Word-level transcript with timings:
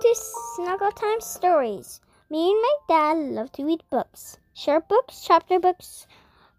to 0.00 0.14
Snuggle 0.54 0.92
Time 0.92 1.20
Stories. 1.20 2.00
Me 2.30 2.50
and 2.50 2.62
my 2.62 2.76
dad 2.88 3.18
love 3.18 3.52
to 3.52 3.64
read 3.64 3.82
books 3.90 4.38
short 4.54 4.88
books, 4.88 5.22
chapter 5.26 5.60
books, 5.60 6.06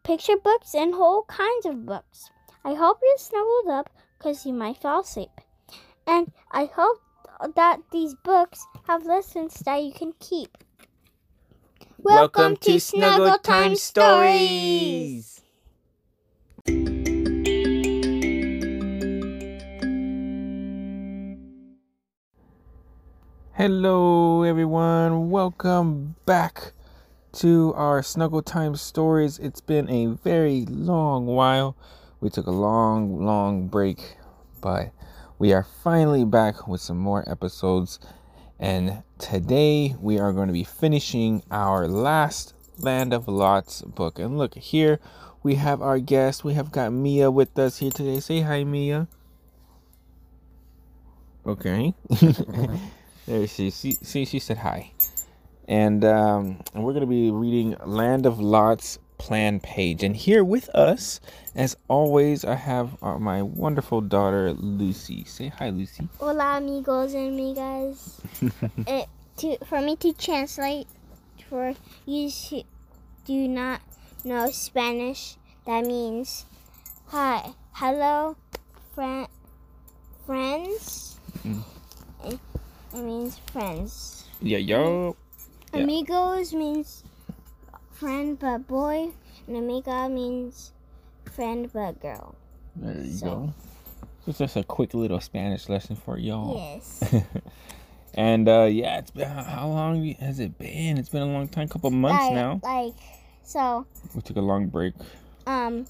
picture 0.03 0.37
books, 0.37 0.75
and 0.75 0.93
whole 0.93 1.23
kinds 1.23 1.65
of 1.65 1.83
books. 1.83 2.29
I 2.63 2.75
hope 2.75 2.99
you're 3.01 3.17
snuggled 3.17 3.67
up 3.67 3.89
because 4.17 4.45
you 4.45 4.53
might 4.53 4.77
fall 4.77 5.01
asleep. 5.01 5.31
And 6.05 6.31
I 6.51 6.65
hope 6.65 7.01
that 7.55 7.79
these 7.91 8.13
books 8.23 8.63
have 8.88 9.05
lessons 9.05 9.55
that 9.65 9.83
you 9.83 9.91
can 9.91 10.13
keep. 10.19 10.55
Welcome, 11.97 12.57
to 12.57 12.79
Snuggle 12.79 13.39
Time 13.39 13.75
Stories. 13.75 15.30
Hello, 23.61 24.41
everyone. 24.41 25.29
Welcome 25.29 26.15
back 26.25 26.71
to 27.33 27.75
our 27.75 28.02
Snuggle 28.02 28.41
Time 28.41 28.75
Stories. 28.75 29.38
It's 29.38 29.61
been 29.61 29.88
a 29.88 30.07
very 30.07 30.65
long 30.65 31.27
while. 31.27 31.77
We 32.19 32.31
took 32.31 32.47
a 32.47 32.49
long, 32.49 33.23
long 33.23 33.67
break, 33.67 34.17
but 34.61 34.91
we 35.38 35.53
are 35.53 35.61
finally 35.61 36.25
back 36.25 36.67
with 36.67 36.81
some 36.81 36.97
more 36.97 37.23
episodes. 37.29 37.99
And 38.59 39.03
today 39.19 39.95
we 40.02 40.17
are 40.17 40.33
going 40.33 40.47
to 40.47 40.53
be 40.53 40.63
finishing 40.63 41.43
our 41.52 41.88
last 41.88 42.55
Land 42.80 43.13
of 43.13 43.27
Lots 43.27 43.83
book. 43.83 44.17
And 44.17 44.39
look, 44.39 44.55
here 44.55 44.99
we 45.43 45.53
have 45.53 45.83
our 45.83 45.99
guest. 45.99 46.43
We 46.43 46.55
have 46.55 46.71
got 46.71 46.93
Mia 46.93 47.30
with 47.30 47.59
us 47.59 47.77
here 47.77 47.91
today. 47.91 48.21
Say 48.21 48.41
hi, 48.41 48.64
Mia. 48.64 49.08
Okay. 51.45 51.93
there 53.31 53.47
she 53.47 53.69
see, 53.69 53.93
see 53.93 54.25
she 54.25 54.39
said 54.39 54.57
hi. 54.57 54.91
And 55.67 56.03
um 56.03 56.59
and 56.73 56.83
we're 56.83 56.93
gonna 56.93 57.05
be 57.05 57.31
reading 57.31 57.77
Land 57.85 58.25
of 58.25 58.39
Lots 58.39 58.99
plan 59.17 59.59
Paige. 59.59 60.03
And 60.03 60.15
here 60.15 60.43
with 60.43 60.67
us, 60.69 61.21
as 61.55 61.77
always, 61.87 62.43
I 62.43 62.55
have 62.55 62.97
uh, 63.03 63.19
my 63.19 63.41
wonderful 63.41 64.02
daughter 64.02 64.52
Lucy. 64.53 65.23
Say 65.25 65.47
hi, 65.47 65.69
Lucy. 65.69 66.09
Hola, 66.19 66.57
amigos 66.57 67.13
and 67.13 67.37
amigas. 67.39 68.19
it, 68.87 69.07
to, 69.37 69.57
for 69.65 69.79
me 69.79 69.95
to 69.97 70.11
translate, 70.13 70.87
for 71.47 71.75
you 72.05 72.29
who 72.29 72.63
do 73.25 73.47
not 73.47 73.81
know 74.25 74.49
Spanish, 74.49 75.37
that 75.67 75.85
means 75.85 76.45
hi, 77.05 77.53
hello, 77.73 78.35
friend, 78.95 79.27
friends. 80.25 81.19
Mm. 81.45 81.61
It, 82.94 82.97
means 83.03 83.38
friends. 83.52 84.25
Yeah, 84.42 84.58
yo. 84.58 85.16
Yeah. 85.73 85.81
Amigos 85.81 86.53
means 86.53 87.03
friend 87.92 88.38
but 88.38 88.67
boy, 88.67 89.09
and 89.48 89.58
amiga 89.58 90.09
means 90.09 90.72
friend 91.31 91.70
but 91.72 92.02
girl. 92.02 92.36
There 92.75 92.94
you 93.03 93.11
So- 93.14 93.25
go. 93.25 93.53
So 94.23 94.30
it's 94.30 94.38
just 94.38 94.56
a 94.56 94.64
quick 94.64 94.94
little 94.94 95.20
Spanish 95.20 95.67
lesson 95.67 95.95
for 95.95 96.16
y'all. 96.17 96.56
Yes. 96.56 97.03
and 98.14 98.48
uh 98.48 98.67
yeah, 98.70 99.00
it's 99.00 99.09
been 99.09 99.28
how 99.28 99.67
long 99.67 100.05
has 100.20 100.39
it 100.39 100.59
been? 100.59 100.98
It's 101.00 101.09
been 101.09 101.23
a 101.23 101.26
long 101.33 101.48
time, 101.48 101.67
couple 101.67 101.89
months 101.89 102.26
like, 102.26 102.33
now. 102.33 102.59
Like, 102.64 102.94
so, 103.44 103.88
We 104.14 104.22
took 104.22 104.38
a 104.38 104.42
long 104.42 104.67
break. 104.67 104.94
um, 105.48 105.88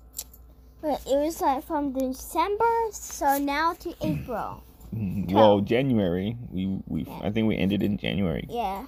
but 0.81 1.01
it 1.05 1.17
was 1.17 1.41
like 1.41 1.65
from 1.65 1.91
December, 1.91 2.87
so 2.91 3.37
now 3.37 3.73
to 3.73 3.93
April. 4.01 4.63
Mm, 4.95 5.31
Well, 5.31 5.61
January. 5.61 6.37
We 6.49 6.79
we 6.87 7.03
Yeah. 7.03 7.19
I 7.23 7.29
think 7.31 7.47
we 7.47 7.57
ended 7.57 7.81
in 7.83 7.97
January. 7.97 8.45
Yeah. 8.49 8.87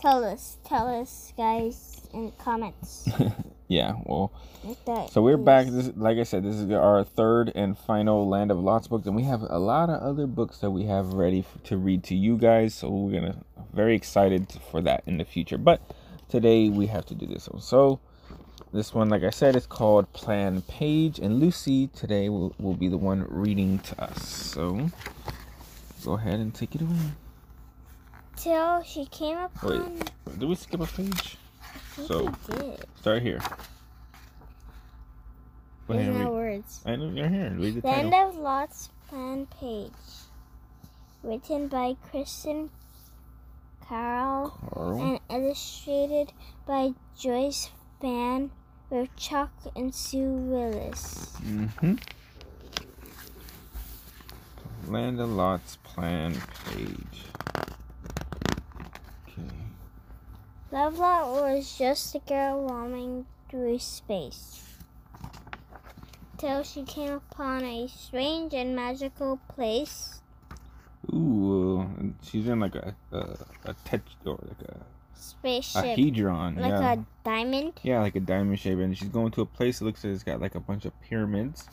Tell 0.00 0.24
us, 0.24 0.58
tell 0.64 0.88
us, 0.88 1.32
guys, 1.36 2.02
in 2.12 2.26
the 2.26 2.32
comments. 2.32 3.08
Yeah. 3.68 3.94
Well, 4.04 4.30
so 5.10 5.22
we're 5.22 5.36
back. 5.36 5.66
This, 5.66 5.90
like 5.96 6.18
I 6.18 6.22
said, 6.22 6.44
this 6.44 6.54
is 6.54 6.70
our 6.70 7.02
third 7.02 7.50
and 7.56 7.76
final 7.76 8.28
Land 8.28 8.52
of 8.52 8.60
Lots 8.60 8.86
book, 8.86 9.04
and 9.06 9.16
we 9.16 9.24
have 9.24 9.42
a 9.42 9.58
lot 9.58 9.90
of 9.90 10.00
other 10.00 10.28
books 10.28 10.58
that 10.58 10.70
we 10.70 10.84
have 10.84 11.14
ready 11.14 11.40
f- 11.40 11.58
to 11.64 11.76
read 11.76 12.04
to 12.04 12.14
you 12.14 12.36
guys. 12.38 12.74
So 12.74 12.88
we're 12.90 13.18
gonna 13.20 13.38
very 13.72 13.96
excited 13.96 14.52
for 14.70 14.80
that 14.82 15.02
in 15.06 15.18
the 15.18 15.24
future. 15.24 15.58
But 15.58 15.80
today 16.28 16.68
we 16.68 16.86
have 16.86 17.06
to 17.06 17.14
do 17.16 17.26
this 17.26 17.48
one. 17.48 17.60
So 17.60 17.98
this 18.72 18.94
one, 18.94 19.08
like 19.08 19.24
I 19.24 19.30
said, 19.30 19.56
is 19.56 19.66
called 19.66 20.12
Plan 20.12 20.62
Paige, 20.62 21.18
and 21.18 21.40
Lucy 21.40 21.88
today 21.88 22.28
will, 22.28 22.54
will 22.60 22.74
be 22.76 22.86
the 22.86 22.98
one 22.98 23.26
reading 23.28 23.80
to 23.80 24.00
us. 24.00 24.28
So 24.28 24.88
go 26.06 26.12
ahead 26.14 26.38
and 26.38 26.54
take 26.54 26.74
it 26.76 26.80
away. 26.82 27.10
Till 28.36 28.82
she 28.84 29.06
came 29.06 29.36
Wait. 29.64 29.74
upon. 29.76 29.98
Did 30.38 30.48
we 30.48 30.54
skip 30.54 30.80
a 30.80 30.86
page? 30.86 31.36
I 31.60 31.66
think 31.96 32.08
so- 32.08 32.24
we 32.48 32.56
did. 32.56 32.84
Start 33.00 33.22
here. 33.22 33.40
Go 35.88 35.94
There's 35.94 36.06
no 36.08 36.24
read. 36.24 36.28
words. 36.32 36.80
I 36.86 36.96
know 36.96 37.08
you're 37.10 37.28
here. 37.28 37.50
Read 37.58 37.82
the 37.82 37.86
Land 37.86 38.12
title. 38.12 38.28
of 38.30 38.36
Lots 38.36 38.88
Plan 39.08 39.46
Paige. 39.46 39.92
Written 41.24 41.66
by 41.68 41.96
Kristen 42.10 42.70
Carl 43.88 44.50
Carl. 44.72 45.00
and 45.00 45.20
illustrated 45.30 46.32
by 46.66 46.92
Joyce 47.18 47.70
Fan 48.00 48.50
with 48.90 49.14
Chuck 49.16 49.50
and 49.74 49.92
Sue 49.94 50.22
Willis. 50.28 51.32
Mm-hmm. 51.42 51.94
Land 54.88 55.20
of 55.20 55.30
Lots 55.30 55.76
plan 55.82 56.32
Paige. 56.64 57.24
Okay. 59.28 59.50
Lovelot 60.72 61.42
was 61.42 61.76
just 61.76 62.14
a 62.14 62.20
girl 62.20 62.68
roaming 62.68 63.26
through 63.50 63.80
space. 63.80 64.62
Till 66.38 66.62
she 66.62 66.84
came 66.84 67.14
upon 67.14 67.64
a 67.64 67.88
strange 67.88 68.54
and 68.54 68.76
magical 68.76 69.40
place. 69.48 70.20
Ooh, 71.12 71.88
she's 72.22 72.46
in 72.46 72.60
like 72.60 72.74
a 72.74 72.94
a, 73.10 73.36
a 73.64 73.74
tet 73.84 74.02
or 74.24 74.38
like 74.42 74.68
a, 74.68 74.72
a 74.72 75.18
Spaceship. 75.18 75.96
hedron. 75.96 76.60
like 76.60 76.70
yeah. 76.70 76.92
a 76.92 76.98
diamond. 77.24 77.72
yeah, 77.82 78.00
like 78.00 78.14
a 78.16 78.20
diamond 78.20 78.58
shape, 78.60 78.78
and 78.78 78.96
she's 78.96 79.08
going 79.08 79.32
to 79.32 79.40
a 79.40 79.46
place 79.46 79.78
that 79.78 79.84
looks 79.84 80.04
like 80.04 80.12
it's 80.12 80.22
got 80.22 80.40
like 80.40 80.54
a 80.54 80.60
bunch 80.60 80.84
of 80.84 80.92
pyramids. 81.00 81.68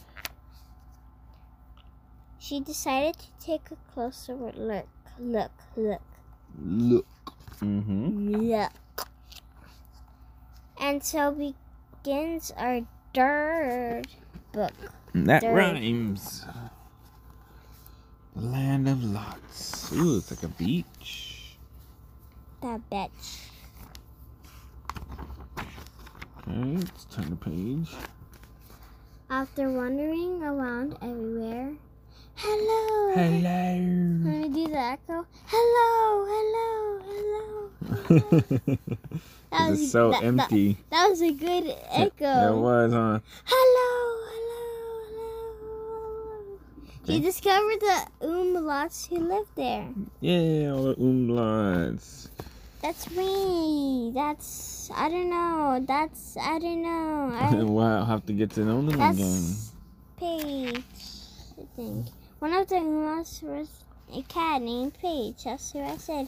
She 2.44 2.59
decided 2.59 3.16
to 3.20 3.28
take 3.40 3.72
a 3.72 3.78
closer 3.94 4.36
look. 4.36 4.86
Look, 5.18 5.52
look, 5.78 6.02
Look. 6.62 7.06
Mm-hmm. 7.62 8.36
look. 8.36 8.72
And 10.78 11.02
so 11.02 11.31
begins 11.31 12.52
our 12.58 12.81
third 13.14 14.08
book. 14.52 14.74
That 15.16 15.42
Dirt. 15.42 15.56
rhymes. 15.56 16.44
Land 18.36 18.90
of 18.90 19.02
Lots. 19.02 19.94
Ooh, 19.94 20.18
it's 20.18 20.30
like 20.30 20.44
a 20.44 20.50
beach. 20.50 21.56
That 22.62 22.81
bitch. 22.92 23.48
Okay, 26.46 26.75
let's 26.75 27.06
turn 27.06 27.30
the 27.30 27.38
page. 27.38 27.90
After 29.30 29.72
wandering 29.72 30.44
around 30.44 30.98
everywhere, 31.02 31.75
hello. 32.35 33.13
Hello. 33.16 33.41
Let 33.44 34.41
me 34.41 34.49
do 34.49 34.67
the 34.67 34.77
echo. 34.77 35.25
Hello, 35.45 36.25
hello, 36.31 36.69
hello. 37.07 37.69
hello. 38.07 38.77
That 39.51 39.71
is 39.73 39.91
so 39.91 40.11
that, 40.11 40.21
that- 40.21 40.27
empty. 40.27 40.77
That, 40.89 41.09
was 41.09 41.21
a 41.21 41.31
good 41.31 41.75
echo. 41.91 42.56
It 42.56 42.56
was, 42.57 42.91
huh? 42.91 43.19
Hello, 43.45 43.91
hello, 44.33 45.03
hello. 45.09 46.59
He 47.06 47.18
Okay. 47.18 47.19
discovered 47.25 47.80
the 47.80 48.07
umlauts 48.21 49.07
who 49.07 49.18
live 49.19 49.47
there. 49.56 49.88
Yeah, 50.21 50.71
all 50.71 50.83
the 50.86 50.95
umlauts. 50.95 52.29
That's 52.81 53.09
me. 53.12 54.12
That's 54.13 54.89
I 54.94 55.07
don't 55.09 55.29
know. 55.29 55.86
That's 55.88 56.36
I 56.36 56.59
don't 56.59 56.81
know. 56.81 57.31
I, 57.39 57.63
well, 57.63 57.79
I'll 58.00 58.06
have 58.06 58.25
to 58.25 58.33
get 58.33 58.50
to 58.51 58.62
know 58.65 58.81
them 58.81 59.00
again. 59.00 59.56
Paige. 60.19 60.83
I 61.62 61.65
think 61.77 62.07
one 62.44 62.54
of 62.54 62.68
the 62.68 63.66
a 64.12 64.22
cat 64.24 64.62
named 64.62 64.94
Paige. 65.01 65.45
That's 65.45 65.74
what 65.74 65.86
I 65.86 65.95
said. 65.95 66.28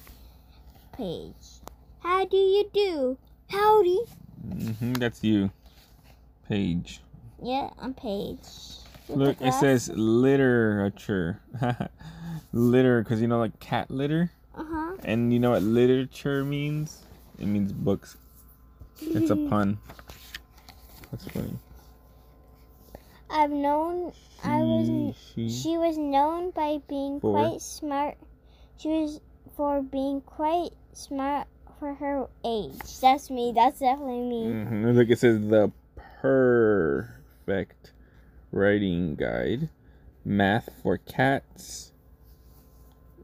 Paige. 0.95 1.59
How 1.99 2.23
do 2.23 2.37
you 2.37 2.69
do? 2.73 3.17
Howdy. 3.49 3.99
hmm 4.47 4.93
that's 4.93 5.25
you. 5.25 5.51
Paige. 6.47 7.01
Yeah, 7.43 7.69
I'm 7.81 7.93
Paige. 7.93 8.39
With 9.09 9.17
Look, 9.17 9.41
it 9.41 9.51
says 9.55 9.89
literature. 9.93 11.41
litter, 12.53 13.03
because 13.03 13.19
you 13.19 13.27
know, 13.27 13.39
like 13.39 13.59
cat 13.59 13.91
litter? 13.91 14.31
Uh 14.57 14.63
huh. 14.65 14.95
And 15.03 15.33
you 15.33 15.39
know 15.39 15.51
what 15.51 15.63
literature 15.63 16.45
means? 16.45 17.03
It 17.39 17.47
means 17.47 17.73
books. 17.73 18.15
It's 19.01 19.31
a 19.31 19.35
pun. 19.35 19.79
That's 21.11 21.27
funny. 21.27 21.59
I've 23.35 23.51
known. 23.51 24.13
I 24.45 24.59
was. 24.61 24.87
She, 25.35 25.49
she, 25.49 25.61
She 25.61 25.77
was 25.77 25.97
known 25.97 26.51
by 26.51 26.79
being 26.87 27.19
quite 27.19 27.61
smart. 27.61 28.17
She 28.77 28.87
was 28.87 29.19
for 29.57 29.81
being 29.81 30.21
quite 30.21 30.69
smart 30.93 31.47
for 31.77 31.93
her 31.95 32.27
age. 32.45 32.79
That's 33.01 33.29
me. 33.29 33.51
That's 33.53 33.79
definitely 33.79 34.21
me. 34.21 34.45
Mm-hmm. 34.45 34.91
Look, 34.91 35.09
it 35.09 35.19
says 35.19 35.41
the 35.41 35.69
perfect 36.21 37.91
writing 38.53 39.15
guide, 39.15 39.67
math 40.23 40.69
for 40.81 40.97
cats, 40.97 41.91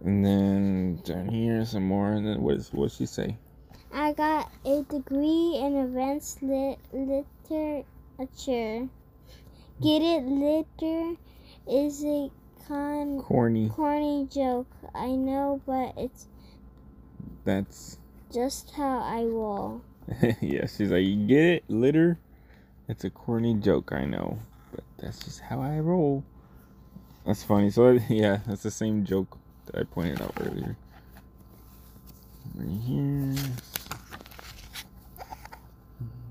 and 0.04 0.26
then 0.26 1.02
down 1.06 1.30
here 1.30 1.64
some 1.64 1.84
more. 1.88 2.12
And 2.12 2.28
then 2.28 2.42
what 2.42 2.56
is 2.56 2.74
what 2.74 2.92
she 2.92 3.06
say? 3.06 3.38
I 3.94 4.12
got 4.12 4.52
a 4.66 4.84
degree 4.84 5.58
in 5.58 5.78
advanced 5.78 6.44
lit- 6.44 6.80
literature. 6.92 7.86
Get 9.82 10.04
it? 10.04 10.24
Litter 10.26 11.16
is 11.68 12.04
a 12.06 12.30
con 12.68 13.20
Corny. 13.20 13.70
corny 13.70 14.28
joke. 14.32 14.68
I 14.94 15.08
know, 15.08 15.60
but 15.66 15.94
it's 15.98 16.28
That's 17.46 17.98
just 18.32 18.72
how 18.76 19.00
I 19.00 19.24
roll. 19.24 19.82
yeah. 20.42 20.68
She's 20.68 20.92
like, 20.92 21.04
you 21.04 21.26
get 21.26 21.44
it, 21.44 21.64
litter. 21.68 22.20
It's 22.88 23.04
a 23.06 23.10
corny 23.10 23.56
joke, 23.56 23.92
I 23.92 24.06
know, 24.06 24.38
but 24.72 24.84
that's 25.00 25.20
just 25.20 25.40
how 25.42 25.62
I 25.62 25.80
roll. 25.80 26.24
That's 27.26 27.44
funny. 27.44 27.72
So 27.72 27.92
yeah, 28.10 28.40
that's 28.46 28.64
the 28.64 28.72
same 28.72 29.04
joke 29.06 29.38
that 29.66 29.80
I 29.80 29.84
pointed 29.84 30.22
out 30.22 30.34
earlier. 30.42 30.76
Right 32.54 32.82
here. 32.82 33.36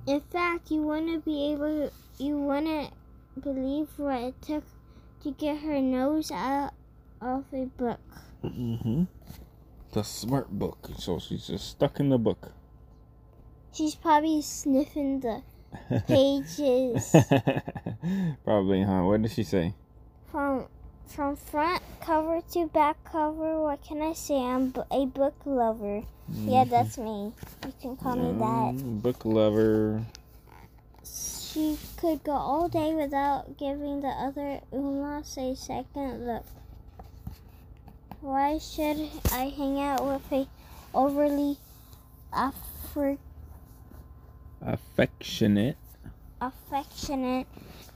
In 0.06 0.20
fact, 0.20 0.70
you 0.70 0.82
wouldn't 0.82 1.24
be 1.24 1.52
able, 1.52 1.88
to, 1.88 1.92
you 2.22 2.36
wouldn't 2.36 2.92
believe 3.42 3.88
what 3.96 4.20
it 4.22 4.42
took 4.42 4.64
to 5.22 5.30
get 5.32 5.58
her 5.58 5.80
nose 5.80 6.30
out 6.30 6.72
of 7.20 7.44
a 7.52 7.66
book. 7.66 8.00
Mm-hmm. 8.44 9.04
The 9.92 10.02
smart 10.04 10.50
book. 10.50 10.88
So 10.98 11.18
she's 11.18 11.46
just 11.46 11.68
stuck 11.70 12.00
in 12.00 12.08
the 12.10 12.18
book. 12.18 12.52
She's 13.72 13.94
probably 13.94 14.42
sniffing 14.42 15.20
the 15.20 15.42
pages 16.08 17.14
Probably, 18.44 18.82
huh? 18.82 19.02
What 19.02 19.22
did 19.22 19.30
she 19.30 19.44
say? 19.44 19.74
from 20.30 20.66
from 21.06 21.34
front 21.36 21.82
cover 22.00 22.40
to 22.52 22.66
back 22.68 22.96
cover. 23.04 23.62
What 23.62 23.82
can 23.82 24.00
I 24.00 24.12
say? 24.12 24.36
I'm 24.40 24.72
a 24.92 25.06
book 25.06 25.34
lover. 25.44 26.02
Yeah, 26.32 26.64
that's 26.64 26.96
me. 26.98 27.32
You 27.66 27.74
can 27.82 27.96
call 27.96 28.14
me 28.14 28.30
that. 28.38 28.74
Mm, 28.84 29.02
Book 29.02 29.24
lover. 29.24 30.02
She 31.52 31.76
could 31.96 32.22
go 32.22 32.32
all 32.32 32.68
day 32.68 32.94
without 32.94 33.58
giving 33.58 34.02
the 34.02 34.08
other 34.08 34.60
Umas 34.72 35.36
a 35.36 35.56
second 35.56 36.24
look. 36.24 36.44
Why 38.20 38.58
should 38.58 39.08
I 39.32 39.48
hang 39.48 39.80
out 39.80 40.06
with 40.06 40.30
a 40.30 40.46
overly 40.94 41.58
affer- 42.32 43.18
Affectionate. 44.62 45.76
affectionate 46.40 47.48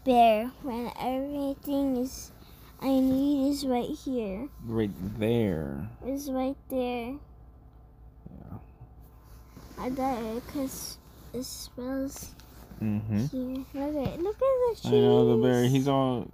bear 0.05 0.51
when 0.63 0.91
everything 0.99 1.99
is 1.99 2.33
I 2.81 2.99
need 2.99 3.51
is 3.53 3.65
right 3.65 3.91
here? 4.05 4.49
Right 4.65 4.91
there. 5.19 5.89
Is 6.05 6.29
right 6.29 6.57
there. 6.69 7.15
Yeah. 8.31 8.59
I 9.79 9.91
bet 9.91 10.23
it 10.25 10.47
because 10.47 10.99
it 11.33 11.45
smells 11.45 12.35
Mm-hmm. 12.83 13.27
here. 13.27 13.65
Look 13.75 14.07
at 14.09 14.21
look 14.23 14.37
at 14.37 14.39
the 14.39 14.81
trees. 14.83 14.87
I 14.87 14.91
know 14.91 15.37
the 15.37 15.43
bear. 15.43 15.65
He's 15.65 15.89
all 15.89 16.29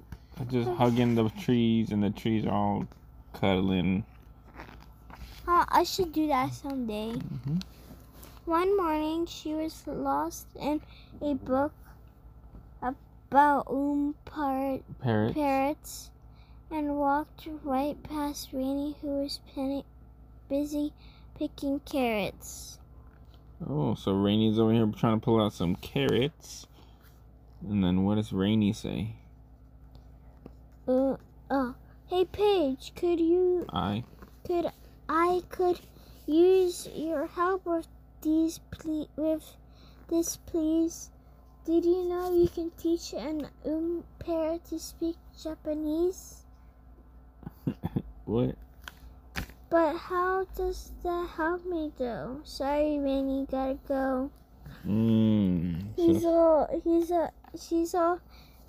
just 0.51 0.69
hugging 0.71 1.15
the 1.15 1.29
trees, 1.31 1.91
and 1.91 2.03
the 2.03 2.11
trees 2.11 2.45
are 2.47 2.53
all 2.53 2.87
cuddling. 3.35 4.05
Huh, 5.47 5.65
I 5.69 5.85
should 5.85 6.13
do 6.13 6.27
that 6.29 6.53
someday. 6.55 7.13
Mhm. 7.13 7.63
One 8.47 8.77
morning, 8.77 9.27
she 9.27 9.55
was 9.55 9.87
lost 9.87 10.47
in 10.59 10.81
a 11.23 11.35
book 11.35 11.73
about 12.83 13.67
um 13.71 14.15
par- 14.25 14.81
Parrot. 15.01 15.35
parrots 15.35 16.11
and 16.71 16.97
walked 16.99 17.47
right 17.63 18.01
past 18.03 18.49
Rainy, 18.53 18.97
who 19.01 19.09
was 19.23 19.39
penny- 19.55 19.85
busy 20.49 20.93
picking 21.39 21.79
carrots. 21.81 22.79
Oh, 23.69 23.95
so 23.95 24.13
Rainy's 24.13 24.59
over 24.59 24.73
here 24.73 24.87
trying 24.87 25.21
to 25.21 25.25
pull 25.25 25.41
out 25.41 25.53
some 25.53 25.77
carrots. 25.77 26.67
And 27.69 27.85
then 27.85 28.05
what 28.05 28.15
does 28.17 28.33
Rainy 28.33 28.73
say? 28.73 29.17
Uh, 30.89 31.17
oh, 31.51 31.75
hey 32.07 32.25
Paige, 32.25 32.93
could 32.95 33.21
you 33.21 33.67
I. 33.73 34.05
could 34.47 34.73
I 35.09 35.43
could 35.51 35.81
use 36.27 36.89
your 36.95 37.27
help 37.27 37.67
with 37.67 37.87
these 38.23 38.59
ple- 38.71 39.09
with 39.17 39.57
this 40.09 40.37
please? 40.37 41.11
Did 41.65 41.85
you 41.85 42.05
know 42.09 42.35
you 42.35 42.49
can 42.49 42.71
teach 42.73 43.13
an 43.13 43.49
um 43.65 44.05
parrot 44.19 44.65
to 44.67 44.79
speak 44.79 45.17
Japanese? 45.43 46.45
What? 48.25 48.57
But 49.71 49.97
how 49.97 50.47
does 50.57 50.91
that 51.05 51.29
help 51.37 51.65
me 51.65 51.93
though? 51.97 52.41
Sorry, 52.43 52.99
Manny, 52.99 53.47
gotta 53.49 53.79
go. 53.87 54.31
Mmm. 54.85 55.95
He's 55.97 56.25
all 56.25 56.67
he's 56.83 57.11
a 57.13 57.31
she's 57.59 57.95
all 57.95 58.19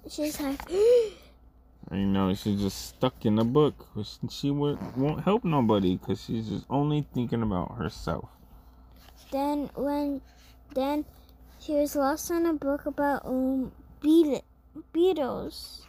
she's 0.07 0.39
like 0.39 0.61
I 1.91 1.97
know 1.97 2.33
she's 2.35 2.61
just 2.61 2.89
stuck 2.89 3.25
in 3.25 3.35
the 3.35 3.43
book. 3.43 3.87
She 4.29 4.51
would, 4.51 4.77
won't 4.95 5.23
help 5.23 5.43
nobody 5.43 5.97
because 5.97 6.23
she's 6.23 6.47
just 6.47 6.65
only 6.69 7.05
thinking 7.13 7.41
about 7.41 7.77
herself. 7.77 8.29
then 9.31 9.69
when 9.75 10.21
then 10.75 11.05
she 11.59 11.73
was 11.73 11.95
lost 11.95 12.29
in 12.31 12.45
a 12.45 12.53
book 12.53 12.85
about 12.85 13.25
um 13.25 13.71
beet- 14.01 14.43
beetles 14.93 15.85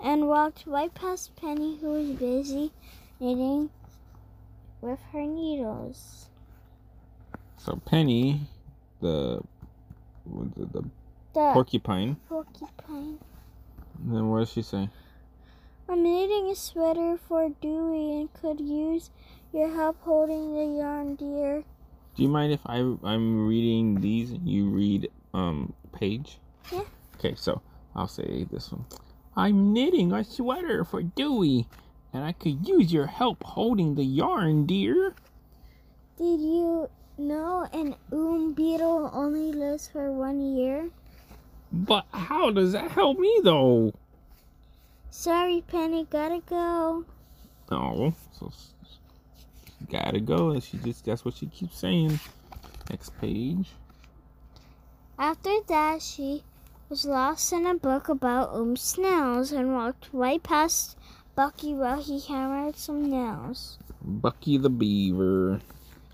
and 0.00 0.28
walked 0.28 0.64
right 0.66 0.94
past 0.94 1.34
Penny 1.36 1.76
who 1.80 1.90
was 1.90 2.08
busy 2.10 2.72
knitting 3.20 3.70
with 4.80 4.98
her 5.12 5.22
needles. 5.22 6.28
So 7.56 7.80
Penny, 7.84 8.42
the 9.00 9.40
it, 10.26 10.72
the 10.72 10.84
The 11.34 11.50
porcupine. 11.52 12.16
porcupine. 12.28 13.18
And 14.02 14.14
then 14.14 14.28
what 14.28 14.40
does 14.40 14.52
she 14.52 14.62
say? 14.62 14.88
I'm 15.88 16.02
knitting 16.02 16.50
a 16.50 16.54
sweater 16.54 17.16
for 17.16 17.48
Dewey 17.60 18.20
and 18.20 18.32
could 18.34 18.60
use 18.60 19.10
your 19.52 19.74
help 19.74 19.96
holding 20.02 20.54
the 20.54 20.78
yarn, 20.78 21.16
dear. 21.16 21.64
Do 22.14 22.22
you 22.22 22.28
mind 22.28 22.52
if 22.52 22.60
I 22.66 22.78
I'm 23.02 23.46
reading 23.46 24.00
these 24.00 24.30
and 24.32 24.46
you 24.48 24.68
read 24.68 25.10
um 25.34 25.72
Paige? 25.92 26.38
Yeah. 26.72 26.84
Okay, 27.16 27.34
so 27.36 27.62
I'll 27.96 28.06
say 28.08 28.46
this 28.50 28.70
one. 28.70 28.84
I'm 29.36 29.72
knitting 29.72 30.12
a 30.12 30.24
sweater 30.24 30.84
for 30.84 31.02
Dewey, 31.02 31.66
and 32.12 32.24
I 32.24 32.32
could 32.32 32.66
use 32.66 32.92
your 32.92 33.06
help 33.06 33.42
holding 33.44 33.94
the 33.94 34.04
yarn, 34.04 34.66
dear. 34.66 35.14
Did 36.18 36.40
you 36.40 36.88
know 37.16 37.68
an 37.72 37.94
um 38.12 38.52
beetle 38.52 39.10
only 39.12 39.52
lives 39.52 39.88
for 39.88 40.12
one 40.12 40.56
year? 40.56 40.90
But 41.72 42.06
how 42.12 42.50
does 42.50 42.72
that 42.72 42.90
help 42.90 43.18
me 43.18 43.40
though? 43.44 43.92
Sorry, 45.10 45.62
Penny, 45.66 46.06
gotta 46.10 46.40
go. 46.46 47.04
Oh, 47.70 48.14
so 48.38 48.50
she 48.50 49.84
gotta 49.86 50.20
go. 50.20 50.50
And 50.50 50.62
she 50.62 50.78
just 50.78 51.04
that's 51.04 51.24
what 51.24 51.34
she 51.34 51.46
keeps 51.46 51.78
saying. 51.78 52.18
Next 52.90 53.10
page. 53.20 53.68
After 55.18 55.54
that, 55.68 56.00
she 56.00 56.42
was 56.88 57.04
lost 57.04 57.52
in 57.52 57.66
a 57.66 57.74
book 57.74 58.08
about 58.08 58.54
um 58.54 58.76
snails 58.76 59.52
and 59.52 59.74
walked 59.74 60.08
right 60.12 60.42
past 60.42 60.97
Bucky 61.38 61.72
while 61.72 62.02
he 62.02 62.18
hammered 62.18 62.74
some 62.76 63.08
nails. 63.08 63.78
Bucky 64.02 64.58
the 64.58 64.68
Beaver. 64.68 65.60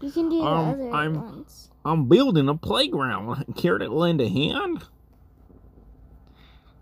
You 0.02 0.10
can 0.10 0.28
do 0.28 0.36
the 0.36 0.44
Um, 0.44 0.68
other 0.68 0.90
I'm- 0.92 1.14
ones. 1.14 1.70
I'm 1.82 2.08
building 2.10 2.46
a 2.50 2.54
playground. 2.54 3.46
Care 3.56 3.78
to 3.78 3.88
lend 3.88 4.20
a 4.20 4.28
hand? 4.28 4.84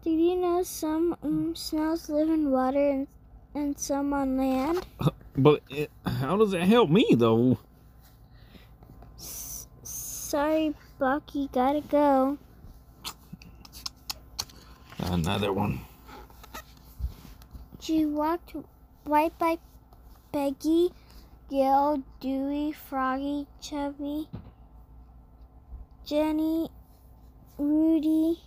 Did 0.02 0.18
you 0.18 0.34
know 0.34 0.64
some 0.64 1.14
um 1.22 1.54
snails 1.54 2.08
live 2.08 2.28
in 2.30 2.50
water 2.50 2.90
and, 2.90 3.06
and 3.54 3.78
some 3.78 4.12
on 4.12 4.36
land? 4.36 4.84
But 5.36 5.62
it, 5.70 5.92
how 6.04 6.36
does 6.36 6.52
it 6.52 6.62
help 6.62 6.90
me 6.90 7.14
though? 7.16 7.58
S- 9.16 9.68
sorry, 9.84 10.74
Bucky, 10.98 11.48
gotta 11.52 11.80
go. 11.80 12.38
Another 14.98 15.52
one. 15.52 15.80
She 17.82 18.06
walked 18.06 18.54
right 19.04 19.36
by 19.40 19.58
Peggy, 20.32 20.92
Gail, 21.50 22.04
Dewey, 22.20 22.70
Froggy, 22.70 23.48
Chubby, 23.60 24.28
Jenny, 26.06 26.70
Rudy, 27.58 28.38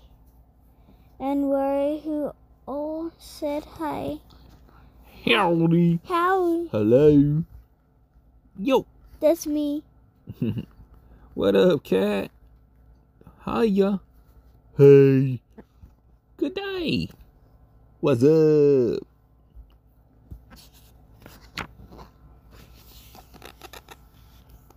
and 1.20 1.50
Worry, 1.50 2.00
who 2.00 2.32
all 2.66 3.12
said 3.20 3.66
hi. 3.66 4.20
Howdy. 5.26 6.00
How? 6.08 6.68
Hello. 6.72 7.44
Yo. 8.58 8.86
That's 9.20 9.46
me. 9.46 9.84
what 11.34 11.58
up, 11.58 11.84
cat? 11.84 12.32
Hiya. 13.44 14.00
Hey. 14.78 15.42
Good 16.38 16.54
day. 16.56 17.10
What's 18.00 18.24
up? 18.24 19.06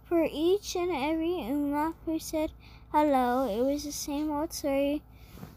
For 0.08 0.26
each 0.32 0.74
and 0.74 0.90
every 0.90 1.38
umlaut 1.42 1.94
who 2.06 2.18
said 2.18 2.50
hello, 2.90 3.44
it 3.46 3.62
was 3.62 3.84
the 3.84 3.92
same 3.92 4.30
old 4.30 4.54
story, 4.54 5.02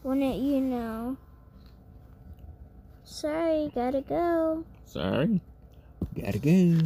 wouldn't 0.02 0.36
you 0.36 0.60
know? 0.60 1.16
Sorry, 3.02 3.72
gotta 3.74 4.02
go. 4.02 4.64
Sorry. 4.84 5.40
Gotta 6.14 6.38
go. 6.38 6.82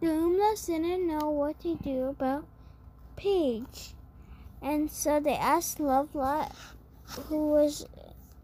The 0.00 0.06
umlauts 0.06 0.66
didn't 0.66 1.08
know 1.08 1.30
what 1.30 1.58
to 1.62 1.74
do 1.82 2.04
about 2.04 2.46
Paige, 3.16 3.94
and 4.62 4.88
so 4.88 5.18
they 5.18 5.34
asked 5.34 5.78
Lovelot, 5.78 6.52
who 7.26 7.48
was 7.48 7.86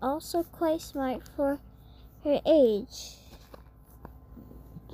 also 0.03 0.43
quite 0.43 0.81
smart 0.81 1.23
for 1.37 1.61
her 2.25 2.41
age. 2.45 3.15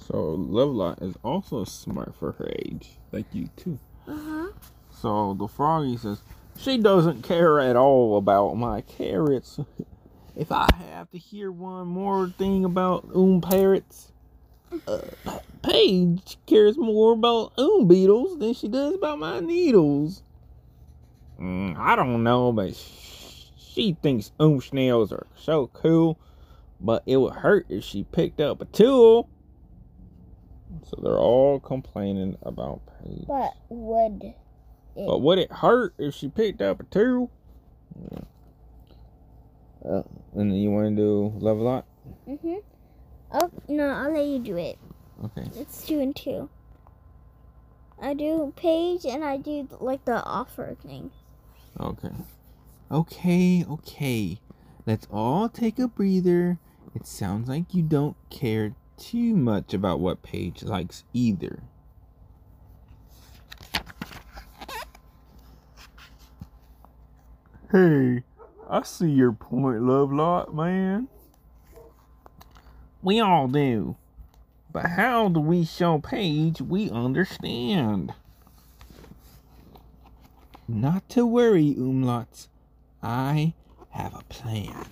So 0.07 0.37
Lovelot 0.37 1.03
is 1.03 1.15
also 1.25 1.65
smart 1.65 2.15
for 2.15 2.33
her 2.33 2.51
age, 2.59 2.99
like 3.11 3.25
you 3.33 3.49
too. 3.57 3.79
Uh 4.07 4.19
huh. 4.19 4.49
So 4.91 5.35
the 5.35 5.49
froggy 5.49 5.97
says, 5.97 6.21
She 6.59 6.77
doesn't 6.77 7.23
care 7.23 7.59
at 7.59 7.75
all 7.77 8.19
about 8.19 8.55
my 8.55 8.83
carrots. 8.83 9.59
if 10.37 10.53
I 10.53 10.69
have 10.91 11.11
to 11.13 11.19
hear 11.19 11.51
one 11.51 11.87
more 11.87 12.29
thing 12.29 12.67
about 12.67 13.09
oom 13.17 13.41
parrots, 13.41 14.13
uh, 14.87 14.99
Paige 15.63 16.37
cares 16.47 16.77
more 16.77 17.13
about 17.13 17.53
oom 17.59 17.89
beetles 17.89 18.39
than 18.39 18.53
she 18.53 18.69
does 18.69 18.95
about 18.95 19.19
my 19.19 19.41
needles. 19.41 20.23
Mm, 21.41 21.79
I 21.79 21.97
don't 21.97 22.23
know, 22.23 22.53
but 22.53 22.77
sh- 22.77 23.47
she 23.57 23.97
thinks 24.03 24.33
oom 24.41 24.61
snails 24.61 25.13
are 25.13 25.27
so 25.37 25.69
cool, 25.69 26.19
but 26.79 27.03
it 27.07 27.17
would 27.17 27.35
hurt 27.37 27.67
if 27.71 27.85
she 27.85 28.05
picked 28.05 28.41
up 28.41 28.61
a 28.61 28.67
tool. 28.67 29.31
So 30.83 31.01
they're 31.03 31.19
all 31.19 31.61
complaining 31.61 32.37
about 32.43 32.81
Paige. 32.87 33.27
But 33.27 33.53
would 33.69 34.23
it? 34.25 34.37
But 34.97 35.21
would 35.21 35.39
it 35.39 35.51
hurt 35.51 35.95
if 35.99 36.15
she 36.15 36.29
picked 36.29 36.63
up 36.63 36.81
a 36.81 36.85
two? 36.85 37.31
Yeah. 38.13 38.19
Uh, 39.85 40.03
and 40.35 40.51
then 40.51 40.55
you 40.55 40.71
want 40.71 40.97
to 40.97 40.97
do 40.97 41.33
love 41.39 41.59
level 41.59 41.69
up? 41.69 41.87
Mhm. 42.29 42.63
Oh 43.33 43.51
no, 43.69 43.89
I'll 43.89 44.13
let 44.13 44.27
you 44.27 44.39
do 44.39 44.57
it. 44.57 44.79
Okay. 45.25 45.49
It's 45.57 45.87
two 45.87 46.01
and 46.01 46.15
two. 46.15 46.49
I 48.01 48.15
do 48.15 48.53
Paige 48.57 49.05
and 49.07 49.25
I 49.25 49.37
do 49.37 49.69
like 49.81 50.05
the 50.05 50.23
offer 50.25 50.77
thing. 50.83 51.11
Okay. 51.79 52.13
Okay, 52.91 53.65
okay. 53.65 54.41
Let's 54.87 55.07
all 55.11 55.49
take 55.49 55.79
a 55.79 55.89
breather. 55.89 56.59
It 56.95 57.07
sounds 57.07 57.49
like 57.49 57.75
you 57.75 57.83
don't 57.83 58.17
care 58.31 58.75
too 58.97 59.35
much 59.35 59.75
about 59.75 60.01
what 60.01 60.23
Paige 60.23 60.63
likes 60.63 61.05
either. 61.13 61.63
Hey, 67.73 68.23
I 68.71 68.83
see 68.85 69.11
your 69.11 69.33
point, 69.33 69.83
Lovelot, 69.83 70.55
man. 70.55 71.09
We 73.03 73.21
all 73.21 73.49
do. 73.49 73.97
But 74.73 74.87
how 74.87 75.29
do 75.29 75.41
we 75.41 75.65
show 75.65 75.99
Paige 75.99 76.61
we 76.61 76.91
understand? 76.91 78.15
Not 80.67 81.09
to 81.11 81.27
worry, 81.27 81.75
umlauts. 81.75 82.49
I 83.03 83.55
have 83.91 84.15
a 84.15 84.23
plan. 84.25 84.87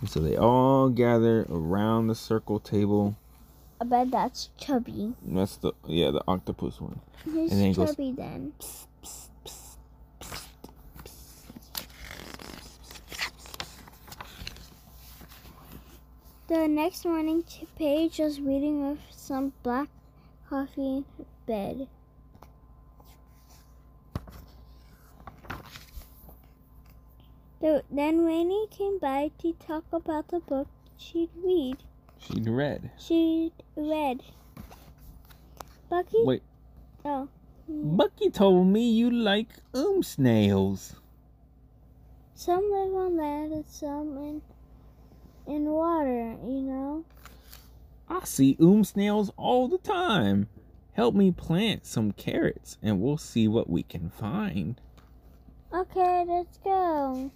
And 0.00 0.08
so 0.08 0.20
they 0.20 0.36
all 0.36 0.88
gather 0.88 1.46
around 1.50 2.06
the 2.08 2.14
circle 2.14 2.58
table. 2.58 3.16
I 3.80 3.84
bet 3.84 4.10
that's 4.10 4.50
chubby. 4.58 5.14
That's 5.22 5.56
the 5.56 5.72
yeah, 5.86 6.10
the 6.10 6.22
octopus 6.28 6.80
one. 6.80 7.00
Who's 7.24 7.50
And 7.52 7.60
then 7.60 7.68
he 7.68 7.74
goes- 7.74 7.90
chubby 7.90 8.12
then? 8.12 8.52
The 16.48 16.66
next 16.66 17.04
morning, 17.04 17.44
Paige 17.78 18.18
was 18.18 18.40
reading 18.40 18.88
with 18.88 18.98
some 19.10 19.52
black 19.62 19.88
coffee 20.48 20.96
in 20.98 21.04
her 21.18 21.24
bed. 21.46 21.88
The, 27.60 27.84
then 27.90 28.24
Rainy 28.24 28.66
came 28.70 28.98
by 28.98 29.30
to 29.42 29.52
talk 29.52 29.84
about 29.92 30.28
the 30.28 30.40
book 30.40 30.68
she'd 30.96 31.30
read. 31.44 31.76
She'd 32.18 32.48
read. 32.48 32.90
She'd 32.98 33.52
read. 33.76 34.22
Bucky? 35.88 36.24
Wait, 36.24 36.42
Oh. 37.04 37.28
Bucky 37.68 38.30
told 38.30 38.66
me 38.66 38.90
you 38.90 39.10
like 39.10 39.48
um 39.74 40.02
snails. 40.02 40.96
Some 42.34 42.70
live 42.70 42.94
on 42.94 43.16
land 43.16 43.52
and 43.52 43.66
some 43.66 44.16
in 44.18 44.42
in 45.46 45.64
water, 45.66 46.36
you 46.44 46.62
know. 46.62 47.04
I 48.08 48.24
see 48.24 48.56
um 48.60 48.84
snails 48.84 49.30
all 49.36 49.68
the 49.68 49.78
time. 49.78 50.48
Help 50.94 51.14
me 51.14 51.30
plant 51.30 51.86
some 51.86 52.12
carrots 52.12 52.76
and 52.82 53.00
we'll 53.00 53.18
see 53.18 53.46
what 53.46 53.70
we 53.70 53.82
can 53.82 54.10
find. 54.10 54.80
Okay, 55.72 56.24
let's 56.26 56.58
go. 56.58 57.30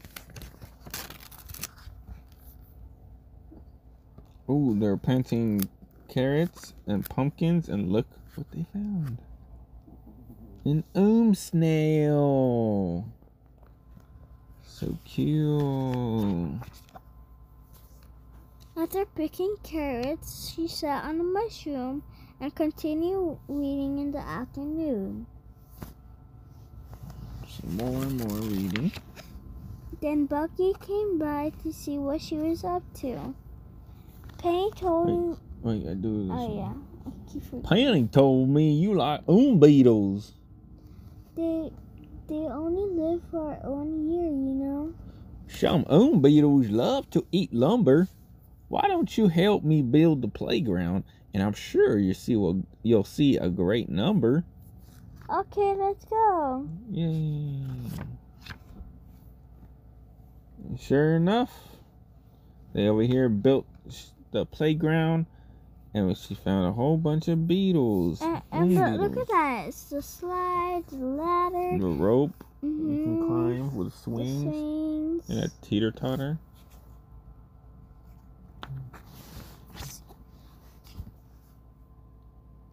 Ooh, 4.50 4.76
they're 4.78 4.96
planting 4.96 5.68
carrots 6.08 6.74
and 6.86 7.08
pumpkins 7.08 7.68
and 7.68 7.90
look 7.90 8.06
what 8.34 8.50
they 8.50 8.66
found. 8.72 9.18
An 10.64 10.82
oom 10.96 11.34
snail. 11.34 13.06
So 14.66 14.98
cute. 15.04 16.60
After 18.76 19.04
picking 19.06 19.54
carrots, 19.62 20.52
she 20.52 20.66
sat 20.66 21.04
on 21.04 21.20
a 21.20 21.22
mushroom 21.22 22.02
and 22.40 22.52
continued 22.52 23.38
reading 23.46 23.98
in 23.98 24.10
the 24.10 24.18
afternoon. 24.18 25.26
Some 27.60 27.76
more 27.76 28.02
and 28.02 28.18
more 28.18 28.38
reading. 28.38 28.92
Then 30.00 30.26
Bucky 30.26 30.72
came 30.86 31.18
by 31.18 31.52
to 31.62 31.72
see 31.72 31.98
what 31.98 32.20
she 32.20 32.36
was 32.36 32.64
up 32.64 32.82
to. 33.00 33.34
Penny 34.38 34.70
told 34.76 35.08
him, 35.08 35.38
Wait, 35.62 35.86
I 35.88 35.94
do 35.94 36.24
this. 36.24 36.32
oh 36.32 36.46
one. 36.48 36.56
yeah, 36.56 36.72
I 37.06 37.32
keep 37.32 37.42
forgetting. 37.44 37.62
Penny 37.62 38.08
told 38.08 38.48
me 38.48 38.72
you 38.72 38.94
like 38.94 39.20
um 39.28 39.58
beetles. 39.60 40.32
They 41.36 41.70
they 42.26 42.34
only 42.34 42.90
live 43.00 43.22
for 43.30 43.54
one 43.62 44.10
year, 44.10 44.24
you 44.24 44.54
know. 44.54 44.94
Some 45.48 45.84
um 45.88 46.20
beetles 46.20 46.68
love 46.68 47.08
to 47.10 47.24
eat 47.32 47.52
lumber. 47.54 48.08
Why 48.68 48.88
don't 48.88 49.16
you 49.16 49.28
help 49.28 49.62
me 49.62 49.82
build 49.82 50.22
the 50.22 50.28
playground? 50.28 51.04
And 51.32 51.42
I'm 51.42 51.52
sure 51.52 51.98
you 51.98 52.14
see 52.14 52.36
what 52.36 52.56
you'll 52.82 53.04
see 53.04 53.36
a 53.36 53.48
great 53.48 53.88
number. 53.88 54.44
Okay, 55.30 55.74
let's 55.74 56.04
go. 56.04 56.68
Yay! 56.90 57.90
Sure 60.78 61.16
enough, 61.16 61.50
they 62.72 62.88
over 62.88 63.02
here 63.02 63.28
built 63.28 63.66
the 64.32 64.44
playground, 64.44 65.26
and 65.94 66.16
she 66.16 66.34
found 66.34 66.66
a 66.66 66.72
whole 66.72 66.96
bunch 66.96 67.28
of 67.28 67.46
beetles. 67.46 68.20
And, 68.22 68.42
and 68.52 68.70
Mm, 68.70 68.98
look, 69.00 69.16
at 69.16 69.28
that. 69.28 69.64
It's 69.68 69.84
the 69.84 70.02
slide, 70.02 70.82
the 70.88 70.96
ladder, 70.96 71.78
The 71.78 71.86
rope 71.86 72.44
you 72.62 72.68
mhm, 72.68 73.02
can 73.02 73.16
climb 73.18 73.76
with 73.76 73.94
swings 73.94 74.42
swings. 74.42 75.30
and 75.30 75.38
a 75.40 75.48
teeter 75.62 75.90
totter. 75.90 76.38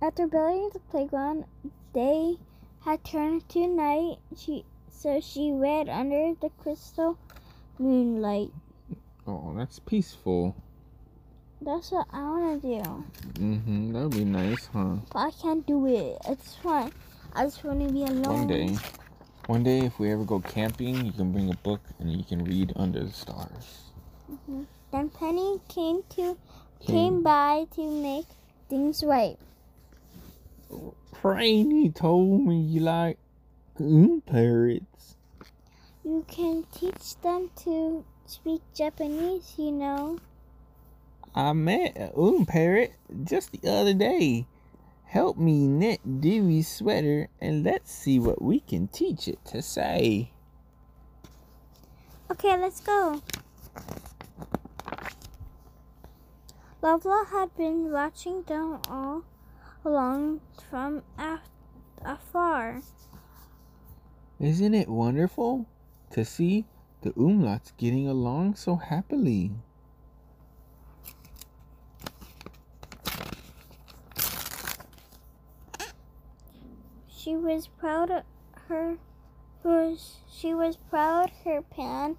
After 0.01 0.25
building 0.27 0.69
the 0.73 0.79
playground, 0.79 1.45
day 1.93 2.37
had 2.81 3.03
turned 3.03 3.47
to 3.49 3.67
night. 3.67 4.17
She 4.37 4.65
so 4.89 5.19
she 5.21 5.51
read 5.51 5.89
under 5.89 6.33
the 6.41 6.49
crystal 6.61 7.17
moonlight. 7.79 8.51
Oh, 9.27 9.53
that's 9.57 9.79
peaceful. 9.79 10.55
That's 11.61 11.91
what 11.91 12.07
I 12.11 12.21
want 12.23 12.61
to 12.63 12.67
do, 12.67 13.05
Mm-hmm. 13.39 13.93
That 13.93 14.01
would 14.03 14.11
be 14.17 14.25
nice, 14.25 14.67
huh? 14.73 14.95
but 15.13 15.19
I 15.19 15.31
can't 15.31 15.65
do 15.67 15.85
it. 15.85 16.17
It's 16.27 16.55
fun. 16.55 16.91
I 17.33 17.43
just 17.45 17.63
want 17.63 17.87
to 17.87 17.93
be 17.93 18.03
alone. 18.03 18.23
One 18.23 18.47
day. 18.47 18.75
One 19.47 19.63
day, 19.63 19.79
if 19.79 19.99
we 19.99 20.11
ever 20.11 20.23
go 20.23 20.39
camping, 20.39 21.05
you 21.05 21.11
can 21.11 21.31
bring 21.31 21.51
a 21.51 21.55
book 21.57 21.81
and 21.99 22.11
you 22.11 22.23
can 22.23 22.43
read 22.45 22.73
under 22.75 23.03
the 23.03 23.11
stars. 23.11 23.91
Mhm. 24.31 24.65
Then 24.91 25.09
Penny 25.09 25.59
came 25.67 26.03
to 26.15 26.37
came 26.79 27.21
by 27.21 27.67
to 27.75 27.89
make 27.89 28.25
things 28.69 29.03
right. 29.03 29.37
Franny 31.13 31.93
told 31.93 32.45
me 32.45 32.59
you 32.59 32.81
like 32.81 33.17
um, 33.79 34.21
parrots. 34.25 35.15
You 36.03 36.25
can 36.27 36.65
teach 36.73 37.15
them 37.21 37.49
to 37.63 38.03
speak 38.25 38.61
Japanese, 38.73 39.53
you 39.57 39.71
know. 39.71 40.19
I 41.33 41.53
met 41.53 41.95
a 41.97 42.11
oom 42.17 42.45
parrot 42.45 42.93
just 43.23 43.51
the 43.51 43.69
other 43.69 43.93
day. 43.93 44.47
Help 45.05 45.37
me 45.37 45.67
knit 45.67 46.21
Dewey's 46.21 46.67
sweater 46.67 47.27
and 47.39 47.63
let's 47.63 47.91
see 47.91 48.17
what 48.17 48.41
we 48.41 48.61
can 48.61 48.87
teach 48.87 49.27
it 49.27 49.43
to 49.45 49.61
say. 49.61 50.31
Okay, 52.31 52.57
let's 52.57 52.79
go. 52.79 53.21
Lovelot 56.81 57.27
had 57.27 57.55
been 57.55 57.91
watching 57.91 58.43
them 58.43 58.79
all 58.89 59.23
along 59.83 60.41
from 60.69 61.03
af- 61.17 61.49
afar. 62.03 62.81
Isn't 64.39 64.73
it 64.73 64.89
wonderful 64.89 65.65
to 66.11 66.25
see 66.25 66.65
the 67.01 67.11
umlauts 67.11 67.71
getting 67.77 68.07
along 68.07 68.55
so 68.55 68.75
happily? 68.75 69.51
She 77.07 77.35
was 77.35 77.67
proud 77.67 78.09
of 78.09 78.23
her 78.67 78.97
she 80.41 80.55
was 80.55 80.75
proud 80.75 81.31
her 81.45 81.61
pan 81.61 82.17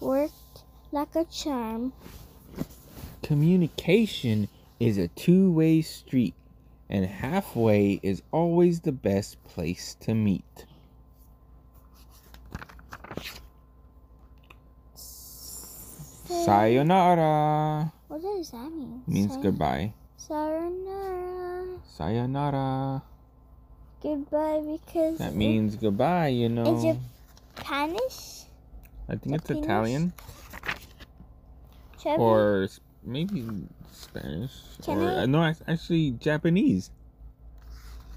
worked 0.00 0.64
like 0.92 1.16
a 1.16 1.24
charm. 1.24 1.94
Communication 3.22 4.48
is 4.78 4.98
a 4.98 5.08
two 5.08 5.50
way 5.50 5.80
street, 5.80 6.34
and 6.88 7.06
halfway 7.06 8.00
is 8.02 8.22
always 8.32 8.80
the 8.80 8.92
best 8.92 9.42
place 9.44 9.94
to 10.00 10.14
meet. 10.14 10.66
Sayonara 16.26 17.92
What 18.08 18.22
does 18.22 18.50
that 18.50 18.70
mean? 18.70 19.02
means 19.06 19.34
Say- 19.34 19.42
goodbye. 19.42 19.92
Sayonara. 20.16 21.78
Sayonara. 21.96 23.02
Goodbye 24.02 24.62
because 24.66 25.18
That 25.18 25.34
means 25.34 25.76
goodbye, 25.76 26.28
you 26.28 26.48
know. 26.48 26.76
Is 26.76 26.84
it 26.84 26.96
Spanish? 27.58 28.44
I 29.08 29.16
think 29.16 29.36
it's 29.36 29.50
Italian 29.50 30.12
Chubby? 31.98 32.22
or 32.22 32.68
maybe 33.04 33.46
Spanish. 33.92 34.52
Can 34.82 34.98
or 35.02 35.10
I- 35.10 35.22
uh, 35.22 35.26
no, 35.26 35.42
actually 35.68 36.12
Japanese. 36.12 36.90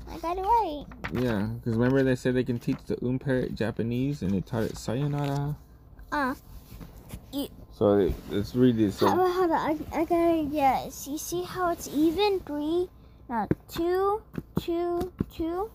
I 0.10 0.18
got 0.20 0.38
it 0.38 0.42
right. 0.42 0.86
Yeah, 1.14 1.48
because 1.56 1.74
remember 1.76 2.02
they 2.04 2.16
said 2.16 2.34
they 2.36 2.44
can 2.46 2.60
teach 2.60 2.78
the 2.88 2.98
um 3.04 3.20
parrot 3.20 3.56
Japanese, 3.56 4.22
and 4.22 4.32
they 4.32 4.42
taught 4.42 4.64
it 4.64 4.78
sayonara. 4.78 5.58
Uh, 6.12 6.34
So 7.74 8.00
it- 8.00 8.16
let's 8.32 8.56
read 8.56 8.78
this. 8.78 9.00
how 9.02 9.08
So, 9.16 9.28
how 9.32 9.48
to, 9.48 9.54
I, 9.54 9.78
I 9.94 10.06
got 10.06 10.32
it. 10.34 10.48
Yes. 10.52 11.08
You 11.08 11.18
see 11.20 11.44
how 11.44 11.70
it's 11.72 11.88
even? 11.94 12.40
Three, 12.40 12.90
no, 13.30 13.48
two, 13.70 14.22
two, 14.60 15.12
two. 15.32 15.70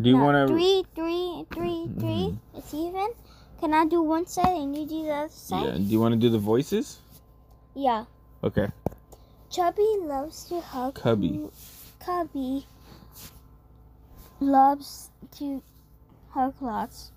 do 0.00 0.08
you 0.10 0.16
want 0.16 0.36
to? 0.48 0.54
Three, 0.54 0.84
three, 0.94 1.44
three, 1.50 1.90
three. 1.98 2.26
Mhm. 2.30 2.38
It's 2.54 2.72
even. 2.74 3.08
Can 3.60 3.72
I 3.74 3.86
do 3.86 4.02
one 4.02 4.26
side 4.26 4.54
and 4.60 4.76
you 4.76 4.86
do 4.86 5.02
the 5.02 5.10
other 5.10 5.28
side? 5.30 5.64
Yeah. 5.64 5.72
Do 5.78 5.84
you 5.84 5.98
want 6.00 6.12
to 6.12 6.20
do 6.20 6.28
the 6.30 6.38
voices? 6.38 6.98
Yeah. 7.74 8.04
Okay. 8.42 8.68
Chubby 9.50 9.96
loves 10.00 10.44
to 10.44 10.60
hug. 10.60 10.94
Cubby. 10.94 11.40
Cubby 12.00 12.66
loves 14.40 15.10
to 15.38 15.62
hug 16.30 16.54
lots. 16.60 17.10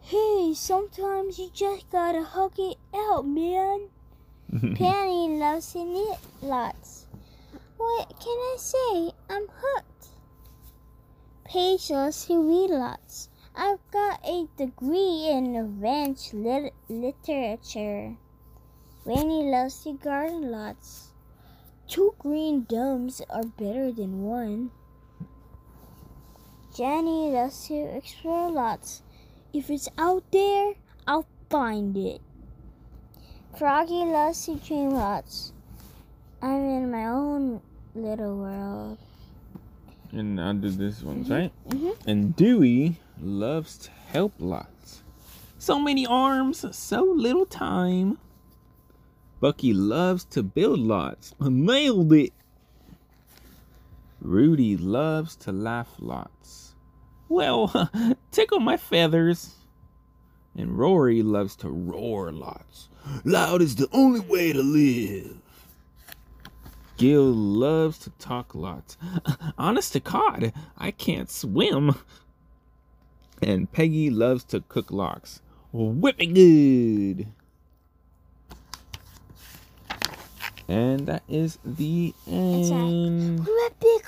Hey, 0.00 0.52
sometimes 0.54 1.38
you 1.38 1.50
just 1.52 1.90
gotta 1.90 2.22
hug 2.22 2.52
it 2.58 2.78
out, 2.94 3.26
man. 3.26 3.88
Penny 4.76 5.38
loves 5.38 5.72
to 5.72 5.84
knit 5.84 6.18
lots. 6.40 7.06
What 7.76 8.08
can 8.20 8.38
I 8.38 8.56
say? 8.58 9.12
I'm 9.28 9.46
hooked. 9.48 10.08
Paige 11.44 11.90
loves 11.90 12.26
to 12.26 12.40
read 12.40 12.70
lots. 12.70 13.28
I've 13.54 13.80
got 13.90 14.20
a 14.24 14.46
degree 14.56 15.28
in 15.30 15.78
French 15.80 16.32
lit- 16.32 16.74
literature. 16.88 18.16
Rainy 19.06 19.48
loves 19.52 19.84
to 19.84 19.92
garden 19.92 20.50
lots. 20.50 21.12
Two 21.86 22.12
green 22.18 22.64
domes 22.68 23.22
are 23.30 23.46
better 23.56 23.92
than 23.92 24.24
one. 24.24 24.72
Jenny 26.76 27.30
loves 27.30 27.68
to 27.68 27.74
explore 27.74 28.50
lots. 28.50 29.02
If 29.52 29.70
it's 29.70 29.88
out 29.96 30.24
there, 30.32 30.74
I'll 31.06 31.24
find 31.48 31.96
it. 31.96 32.20
Froggy 33.56 34.04
loves 34.04 34.44
to 34.46 34.56
dream 34.56 34.90
lots. 34.90 35.52
I'm 36.42 36.64
in 36.68 36.90
my 36.90 37.06
own 37.06 37.60
little 37.94 38.36
world. 38.36 38.98
and 40.12 40.40
I'll 40.40 40.54
do 40.54 40.70
this 40.70 41.02
one, 41.02 41.24
right? 41.28 41.52
Mhm. 41.68 41.94
And 42.06 42.34
Dewey 42.36 42.96
loves 43.20 43.76
to 43.78 43.90
help 43.90 44.32
lots. 44.38 45.02
So 45.58 45.78
many 45.78 46.06
arms, 46.06 46.64
so 46.76 47.02
little 47.02 47.44
time. 47.44 48.18
Bucky 49.40 49.72
loves 49.72 50.24
to 50.26 50.42
build 50.42 50.80
lots. 50.80 51.34
Nailed 51.40 52.12
it. 52.12 52.32
Rudy 54.20 54.76
loves 54.76 55.36
to 55.36 55.52
laugh 55.52 55.90
lots. 55.98 56.74
Well, 57.28 57.90
tickle 58.30 58.60
my 58.60 58.76
feathers. 58.76 59.54
And 60.56 60.78
Rory 60.78 61.22
loves 61.22 61.54
to 61.56 61.68
roar 61.68 62.32
lots. 62.32 62.88
Loud 63.24 63.60
is 63.60 63.76
the 63.76 63.88
only 63.92 64.20
way 64.20 64.52
to 64.52 64.62
live. 64.62 65.36
Gil 66.96 67.24
loves 67.24 67.98
to 67.98 68.10
talk 68.10 68.54
lots. 68.54 68.96
Honest 69.58 69.92
to 69.92 70.00
God, 70.00 70.54
I 70.78 70.90
can't 70.92 71.30
swim. 71.30 71.94
And 73.42 73.70
Peggy 73.70 74.08
loves 74.08 74.44
to 74.44 74.62
cook 74.62 74.90
lox. 74.90 75.42
Whipping 75.72 76.32
good. 76.32 77.26
And 80.68 81.06
that 81.06 81.22
is 81.28 81.58
the 81.64 82.12
end. 82.26 83.46
Ripping 83.46 84.00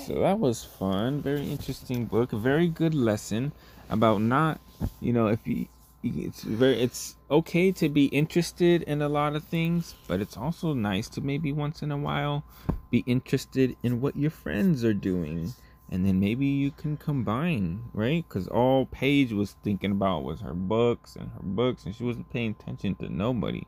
So 0.06 0.20
that 0.20 0.38
was 0.38 0.64
fun. 0.64 1.20
Very 1.20 1.50
interesting 1.50 2.06
book. 2.06 2.32
A 2.32 2.38
very 2.38 2.68
good 2.68 2.94
lesson 2.94 3.52
about 3.90 4.20
not, 4.22 4.60
you 5.00 5.12
know, 5.12 5.26
if 5.26 5.46
you, 5.46 5.66
it's 6.02 6.42
very, 6.42 6.80
it's 6.80 7.16
okay 7.30 7.72
to 7.72 7.88
be 7.88 8.06
interested 8.06 8.82
in 8.82 9.02
a 9.02 9.08
lot 9.08 9.34
of 9.34 9.44
things, 9.44 9.94
but 10.06 10.20
it's 10.20 10.36
also 10.36 10.72
nice 10.72 11.08
to 11.10 11.20
maybe 11.20 11.52
once 11.52 11.82
in 11.82 11.90
a 11.90 11.96
while 11.96 12.44
be 12.90 13.02
interested 13.06 13.76
in 13.82 14.00
what 14.00 14.16
your 14.16 14.30
friends 14.30 14.84
are 14.84 14.94
doing. 14.94 15.52
And 15.88 16.04
then 16.04 16.18
maybe 16.18 16.46
you 16.46 16.72
can 16.72 16.96
combine, 16.96 17.84
right? 17.92 18.24
Because 18.28 18.48
all 18.48 18.86
Paige 18.86 19.32
was 19.32 19.56
thinking 19.62 19.92
about 19.92 20.24
was 20.24 20.40
her 20.40 20.54
books 20.54 21.14
and 21.14 21.30
her 21.30 21.42
books, 21.42 21.84
and 21.84 21.94
she 21.94 22.02
wasn't 22.02 22.32
paying 22.32 22.56
attention 22.58 22.96
to 22.96 23.08
nobody. 23.08 23.62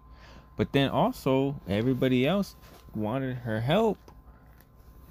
But 0.57 0.73
then 0.73 0.91
also, 0.91 1.61
everybody 1.69 2.27
else 2.27 2.57
wanted 2.93 3.39
her 3.39 3.61
help, 3.61 3.99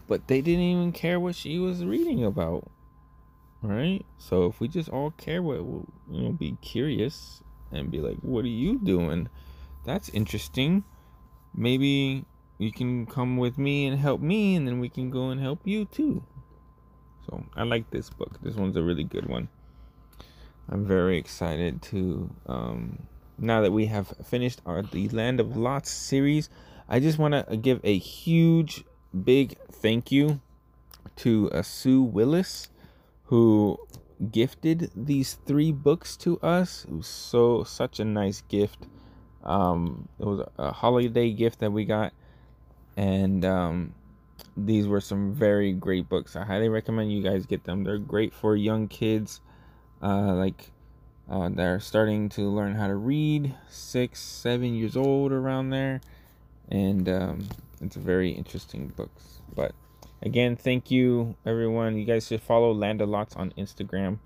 but 0.08 0.28
they 0.28 0.42
didn't 0.42 0.64
even 0.64 0.92
care 0.92 1.20
what 1.20 1.36
she 1.36 1.58
was 1.60 1.86
reading 1.86 2.26
about. 2.26 2.70
Right? 3.62 4.06
So 4.18 4.46
if 4.46 4.60
we 4.60 4.68
just 4.68 4.90
all 4.90 5.12
care 5.12 5.42
what 5.42 5.64
know, 6.10 6.32
be 6.34 6.58
curious 6.62 7.42
and 7.72 7.90
be 7.90 8.00
like, 8.02 8.18
"What 8.18 8.44
are 8.44 8.50
you 8.50 8.78
doing?" 8.78 9.30
That's 9.86 10.10
interesting. 10.10 10.84
Maybe 11.56 12.26
you 12.58 12.72
can 12.72 13.06
come 13.06 13.38
with 13.38 13.58
me 13.58 13.86
and 13.88 13.98
help 13.98 14.20
me, 14.20 14.56
and 14.56 14.68
then 14.68 14.80
we 14.80 14.90
can 14.90 15.10
go 15.10 15.30
and 15.30 15.40
help 15.40 15.62
you 15.66 15.86
too. 15.86 16.24
So 17.30 17.44
I 17.56 17.64
like 17.64 17.90
this 17.92 18.10
book. 18.10 18.40
This 18.42 18.56
one's 18.56 18.78
a 18.78 18.84
really 18.84 19.04
good 19.04 19.28
one. 19.28 19.50
I'm 20.70 20.86
very 20.86 21.18
excited 21.18 21.82
to 21.84 22.30
um, 22.46 23.08
now 23.38 23.62
that 23.62 23.72
we 23.72 23.86
have 23.88 24.14
finished 24.26 24.62
our 24.66 24.82
the 24.82 25.10
Land 25.10 25.40
of 25.40 25.56
Lots 25.56 25.90
series. 25.90 26.50
I 26.90 27.00
just 27.00 27.18
want 27.18 27.34
to 27.34 27.58
give 27.58 27.82
a 27.84 27.98
huge, 27.98 28.84
big 29.24 29.58
thank 29.72 30.12
you 30.12 30.40
to 31.18 31.52
uh, 31.52 31.62
Sue 31.62 32.02
Willis, 32.02 32.70
who 33.26 33.78
gifted 34.32 34.92
these 34.96 35.34
three 35.46 35.72
books 35.72 36.16
to 36.18 36.40
us. 36.40 36.86
It 36.86 36.96
was 36.96 37.08
so 37.08 37.64
such 37.64 38.00
a 38.00 38.06
nice 38.06 38.42
gift. 38.48 38.88
Um, 39.44 40.08
it 40.20 40.26
was 40.26 40.48
a 40.58 40.72
holiday 40.72 41.32
gift 41.32 41.60
that 41.60 41.72
we 41.72 41.86
got, 41.86 42.14
and 42.96 43.46
um, 43.46 43.94
these 44.56 44.88
were 44.88 45.02
some 45.02 45.34
very 45.34 45.72
great 45.74 46.10
books. 46.10 46.36
I 46.36 46.44
highly 46.44 46.70
recommend 46.70 47.12
you 47.12 47.22
guys 47.22 47.46
get 47.46 47.64
them. 47.64 47.84
They're 47.84 47.98
great 47.98 48.34
for 48.34 48.56
young 48.56 48.88
kids, 48.88 49.42
uh, 50.02 50.34
like 50.34 50.72
uh, 51.30 51.50
they're 51.50 51.80
starting 51.80 52.30
to 52.30 52.50
learn 52.50 52.76
how 52.76 52.88
to 52.88 52.96
read, 52.96 53.54
six, 53.70 54.22
seven 54.22 54.74
years 54.74 54.96
old 54.96 55.32
around 55.32 55.70
there, 55.70 56.02
and 56.70 57.08
um, 57.10 57.50
it's 57.82 57.96
very 57.96 58.32
interesting 58.32 58.88
books. 58.96 59.42
But 59.54 59.74
again, 60.22 60.56
thank 60.56 60.90
you 60.90 61.36
everyone. 61.46 61.98
You 61.98 62.06
guys 62.06 62.28
should 62.28 62.42
follow 62.42 62.72
Land 62.74 63.02
of 63.02 63.10
Lots 63.10 63.36
on 63.36 63.52
Instagram. 63.58 64.20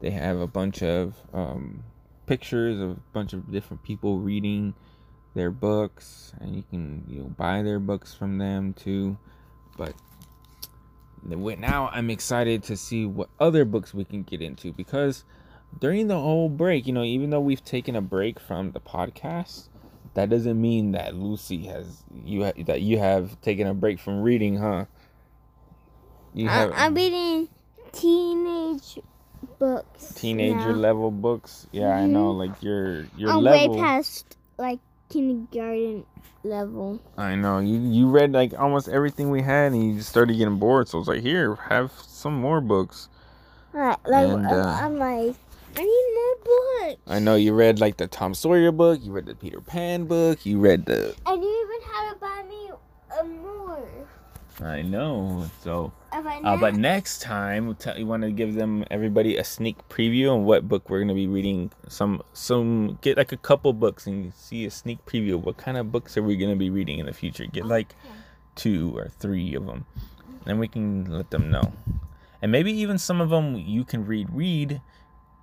They 0.00 0.10
have 0.10 0.38
a 0.38 0.46
bunch 0.46 0.82
of 0.82 1.14
um, 1.32 1.84
pictures 2.26 2.80
of 2.80 2.90
a 2.90 3.00
bunch 3.12 3.32
of 3.32 3.50
different 3.50 3.82
people 3.82 4.18
reading 4.18 4.74
their 5.34 5.50
books, 5.50 6.32
and 6.40 6.54
you 6.54 6.62
can 6.70 7.04
you 7.08 7.20
know 7.20 7.28
buy 7.28 7.62
their 7.62 7.80
books 7.80 8.14
from 8.14 8.38
them 8.38 8.72
too. 8.72 9.18
But 9.76 9.94
now 11.24 11.90
I'm 11.92 12.10
excited 12.10 12.62
to 12.64 12.76
see 12.76 13.06
what 13.06 13.28
other 13.40 13.64
books 13.64 13.94
we 13.94 14.04
can 14.04 14.22
get 14.22 14.42
into 14.42 14.72
because 14.72 15.24
during 15.78 16.08
the 16.08 16.18
whole 16.18 16.48
break, 16.48 16.86
you 16.86 16.92
know, 16.92 17.02
even 17.02 17.30
though 17.30 17.40
we've 17.40 17.64
taken 17.64 17.96
a 17.96 18.00
break 18.00 18.38
from 18.38 18.72
the 18.72 18.80
podcast, 18.80 19.68
that 20.14 20.30
doesn't 20.30 20.60
mean 20.60 20.92
that 20.92 21.14
Lucy 21.14 21.66
has 21.66 22.04
you 22.24 22.44
ha- 22.44 22.52
that 22.66 22.82
you 22.82 22.98
have 22.98 23.40
taken 23.40 23.66
a 23.66 23.74
break 23.74 23.98
from 23.98 24.22
reading, 24.22 24.56
huh? 24.56 24.86
You 26.32 26.48
have 26.48 26.72
I, 26.72 26.86
am 26.86 26.94
reading 26.94 27.48
teenage 27.92 28.98
books. 29.58 30.12
Teenager 30.14 30.72
now. 30.72 30.78
level 30.78 31.10
books. 31.10 31.66
Yeah, 31.72 31.82
mm-hmm. 31.84 32.04
I 32.04 32.06
know. 32.06 32.30
Like 32.30 32.62
your 32.62 33.06
your 33.16 33.30
I'm 33.30 33.42
level. 33.42 33.74
way 33.74 33.80
past 33.80 34.36
like 34.56 34.80
kindergarten 35.14 36.04
level. 36.42 37.00
I 37.16 37.36
know. 37.36 37.60
You 37.60 37.78
you 37.78 38.08
read 38.08 38.32
like 38.32 38.52
almost 38.58 38.88
everything 38.88 39.30
we 39.30 39.42
had, 39.42 39.72
and 39.72 39.94
you 39.94 40.02
started 40.02 40.36
getting 40.36 40.58
bored. 40.58 40.88
So 40.88 40.98
I 40.98 41.00
was 41.00 41.08
like, 41.08 41.22
here, 41.22 41.54
have 41.68 41.92
some 41.92 42.34
more 42.34 42.60
books. 42.60 43.08
Right, 43.72 43.96
like 44.06 44.28
and, 44.28 44.46
uh, 44.46 44.78
I'm 44.80 44.98
like, 44.98 45.36
I 45.76 45.82
need 45.82 46.08
more 46.14 46.36
books. 46.44 47.00
I 47.06 47.18
know 47.20 47.36
you 47.36 47.54
read 47.54 47.80
like 47.80 47.96
the 47.96 48.06
Tom 48.08 48.34
Sawyer 48.34 48.72
book. 48.72 49.00
You 49.02 49.12
read 49.12 49.26
the 49.26 49.34
Peter 49.34 49.60
Pan 49.60 50.06
book. 50.06 50.44
You 50.44 50.58
read 50.58 50.86
the. 50.86 51.14
And 51.26 51.42
you 51.42 51.66
even 51.66 51.88
had 51.92 52.12
to 52.12 52.18
buy 52.18 52.42
me 52.48 52.70
a 53.20 53.24
more. 53.24 53.88
I 54.60 54.82
know. 54.82 55.46
So. 55.62 55.92
Uh, 56.12 56.56
but 56.56 56.76
next 56.76 57.22
time, 57.22 57.76
you 57.96 58.06
want 58.06 58.22
to 58.22 58.30
give 58.30 58.54
them 58.54 58.84
everybody 58.90 59.36
a 59.36 59.44
sneak 59.44 59.76
preview 59.88 60.32
on 60.32 60.44
what 60.44 60.68
book 60.68 60.88
we're 60.88 61.00
gonna 61.00 61.14
be 61.14 61.26
reading. 61.26 61.72
Some 61.88 62.22
some 62.32 62.98
get 63.02 63.16
like 63.16 63.32
a 63.32 63.36
couple 63.36 63.72
books 63.72 64.06
and 64.06 64.32
see 64.32 64.64
a 64.64 64.70
sneak 64.70 65.04
preview. 65.06 65.34
What 65.42 65.56
kind 65.56 65.76
of 65.76 65.90
books 65.90 66.16
are 66.16 66.22
we 66.22 66.36
gonna 66.36 66.56
be 66.56 66.70
reading 66.70 67.00
in 67.00 67.06
the 67.06 67.12
future? 67.12 67.46
Get 67.46 67.66
like 67.66 67.96
two 68.54 68.96
or 68.96 69.08
three 69.08 69.54
of 69.54 69.66
them, 69.66 69.86
then 70.44 70.58
we 70.58 70.68
can 70.68 71.10
let 71.10 71.30
them 71.30 71.50
know. 71.50 71.72
And 72.40 72.52
maybe 72.52 72.72
even 72.72 72.98
some 72.98 73.20
of 73.20 73.30
them 73.30 73.56
you 73.56 73.84
can 73.84 74.06
read 74.06 74.28
read 74.30 74.80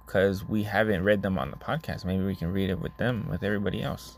because 0.05 0.47
we 0.47 0.63
haven't 0.63 1.03
read 1.03 1.21
them 1.21 1.37
on 1.37 1.51
the 1.51 1.57
podcast. 1.57 2.05
Maybe 2.05 2.23
we 2.23 2.35
can 2.35 2.51
read 2.51 2.69
it 2.69 2.79
with 2.79 2.95
them, 2.97 3.27
with 3.29 3.43
everybody 3.43 3.81
else. 3.81 4.17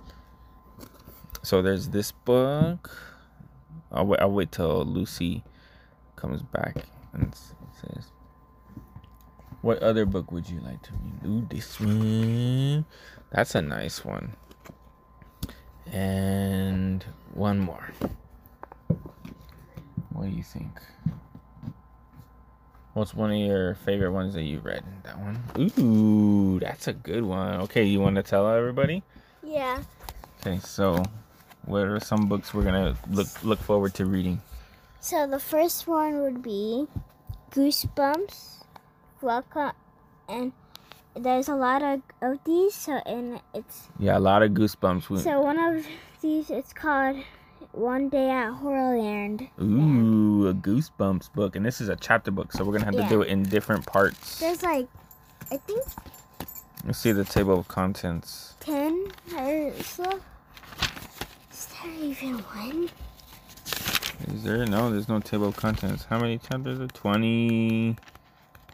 So 1.43 1.62
there's 1.62 1.89
this 1.89 2.12
book. 2.12 3.12
I'll 3.91 4.05
wait, 4.05 4.19
I'll 4.19 4.31
wait 4.31 4.51
till 4.51 4.86
Lucy 4.86 5.43
comes 6.15 6.41
back 6.41 6.77
and 7.13 7.33
says, 7.81 8.12
What 9.62 9.79
other 9.79 10.05
book 10.05 10.31
would 10.31 10.49
you 10.49 10.59
like 10.62 10.81
to 10.83 10.91
read? 10.93 11.29
Ooh, 11.29 11.47
this 11.49 11.79
one. 11.79 12.86
That's 13.31 13.55
a 13.55 13.62
nice 13.62 14.03
one. 14.03 14.33
And 15.91 17.03
one 17.33 17.59
more. 17.59 17.91
What 20.12 20.29
do 20.29 20.29
you 20.29 20.43
think? 20.43 20.79
What's 22.93 23.15
one 23.15 23.31
of 23.31 23.38
your 23.38 23.73
favorite 23.73 24.12
ones 24.12 24.36
that 24.36 24.43
you've 24.43 24.65
read? 24.65 24.83
That 25.03 25.17
one? 25.19 25.41
Ooh, 25.79 26.59
that's 26.59 26.88
a 26.88 26.93
good 26.93 27.23
one. 27.23 27.62
Okay, 27.62 27.83
you 27.86 27.99
want 27.99 28.17
to 28.17 28.23
tell 28.23 28.47
everybody? 28.47 29.01
Yeah. 29.41 29.81
Okay, 30.39 30.59
so 30.59 31.03
what 31.65 31.84
are 31.84 31.99
some 31.99 32.28
books 32.28 32.54
we're 32.54 32.63
gonna 32.63 32.95
look 33.10 33.43
look 33.43 33.60
forward 33.60 33.93
to 33.95 34.06
reading? 34.06 34.41
So 34.99 35.28
the 35.28 35.39
first 35.39 35.88
one 35.88 36.21
would 36.21 36.41
be 36.41 36.88
Goosebumps, 37.52 38.63
Welcome, 39.21 39.73
and 40.30 40.54
there's 41.15 41.47
a 41.47 41.56
lot 41.56 41.82
of, 41.82 42.02
of 42.21 42.39
these. 42.45 42.73
So 42.73 42.93
and 43.06 43.39
it's 43.54 43.89
yeah, 43.99 44.17
a 44.17 44.19
lot 44.19 44.43
of 44.43 44.52
Goosebumps. 44.52 45.23
So 45.23 45.41
one 45.41 45.60
of 45.60 45.86
these, 46.21 46.49
it's 46.49 46.73
called 46.73 47.17
one 47.73 48.10
Day 48.10 48.30
at 48.30 48.52
Horrorland. 48.52 49.49
Ooh, 49.62 50.47
a 50.47 50.54
Goosebumps 50.54 51.34
book. 51.34 51.56
And 51.56 51.65
this 51.65 51.82
is 51.82 51.89
a 51.89 51.95
chapter 51.95 52.32
book, 52.32 52.52
so 52.52 52.63
we're 52.63 52.71
going 52.71 52.82
to 52.82 52.86
have 52.86 52.95
yeah. 52.95 53.04
to 53.04 53.10
do 53.10 53.21
it 53.21 53.30
in 53.30 53.43
different 53.43 53.86
parts. 53.86 54.39
There's 54.39 54.63
like, 54.63 54.88
I 55.52 55.58
think. 55.58 55.84
Let's 56.86 56.99
see 56.99 57.12
the 57.12 57.23
table 57.23 57.58
of 57.58 57.67
contents. 57.67 58.56
10 58.62 59.08
or 59.36 59.73
so. 59.82 60.21
Is 61.85 62.19
there 62.19 62.29
even 62.29 62.37
one? 62.39 62.89
Is 64.27 64.43
there? 64.43 64.65
No, 64.65 64.89
there's 64.89 65.09
no 65.09 65.19
table 65.19 65.47
of 65.47 65.57
contents. 65.57 66.05
How 66.05 66.19
many 66.19 66.37
chapters 66.37 66.79
are 66.79 66.87
20? 66.87 67.97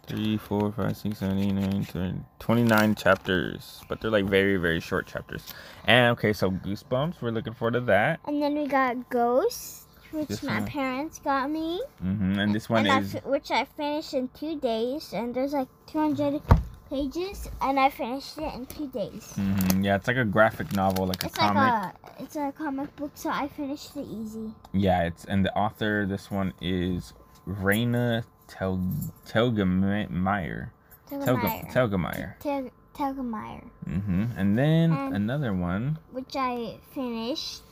3, 0.10 0.38
4, 0.38 0.72
5, 0.72 0.98
6, 0.98 1.20
7, 1.20 1.38
8, 1.38 1.52
9, 1.52 1.86
10, 1.86 2.26
29 2.40 2.96
chapters. 2.96 3.82
But 3.88 4.02
they're 4.02 4.10
like 4.10 4.26
very, 4.26 4.58
very 4.58 4.80
short 4.80 5.06
chapters. 5.06 5.54
And 5.86 6.14
okay, 6.18 6.34
so 6.34 6.50
Goosebumps, 6.50 7.22
we're 7.22 7.30
looking 7.30 7.54
forward 7.54 7.74
to 7.74 7.82
that. 7.82 8.20
And 8.26 8.42
then 8.42 8.56
we 8.56 8.68
got 8.68 9.10
Ghost, 9.10 9.88
which 10.12 10.28
this 10.28 10.44
my 10.44 10.60
one. 10.60 10.68
parents 10.68 11.20
got 11.20 11.52
me. 11.52 11.82
Mm-hmm. 12.04 12.40
And 12.40 12.56
this 12.56 12.70
one 12.70 12.88
and 12.88 13.06
is. 13.06 13.16
I, 13.16 13.20
which 13.20 13.52
I 13.52 13.66
finished 13.66 14.16
in 14.16 14.30
two 14.30 14.60
days. 14.60 15.14
And 15.14 15.34
there's 15.34 15.54
like 15.54 15.68
200 15.88 16.42
pages. 16.90 17.50
And 17.62 17.80
I 17.80 17.90
finished 17.90 18.38
it 18.38 18.54
in 18.54 18.66
two 18.66 18.88
days. 18.88 19.34
Mm-hmm. 19.36 19.84
Yeah, 19.84 19.96
it's 19.96 20.08
like 20.08 20.18
a 20.18 20.26
graphic 20.26 20.74
novel, 20.74 21.08
like 21.08 21.24
it's 21.24 21.38
a 21.38 21.42
like. 21.42 21.58
A, 21.58 21.94
it's 22.20 22.36
a 22.36 22.52
comic 22.52 22.96
book, 22.96 23.12
so 23.14 23.30
I 23.30 23.48
finished 23.48 23.96
it 23.96 24.08
easy. 24.08 24.52
Yeah, 24.74 25.04
it's 25.04 25.26
and 25.26 25.46
the 25.46 25.56
author, 25.56 26.06
this 26.06 26.30
one 26.32 26.54
is 26.62 27.14
Raina 27.48 28.24
Tel 28.48 28.82
Telgemeier. 29.28 30.72
Telgemeier. 31.10 31.72
Telgemeier. 31.72 32.72
Telgemeier. 32.96 33.70
Mm-hmm. 33.88 34.26
And 34.38 34.58
then 34.58 34.92
and 34.92 35.16
another 35.16 35.54
one. 35.54 35.98
Which 36.12 36.36
I 36.36 36.78
finished 36.94 37.64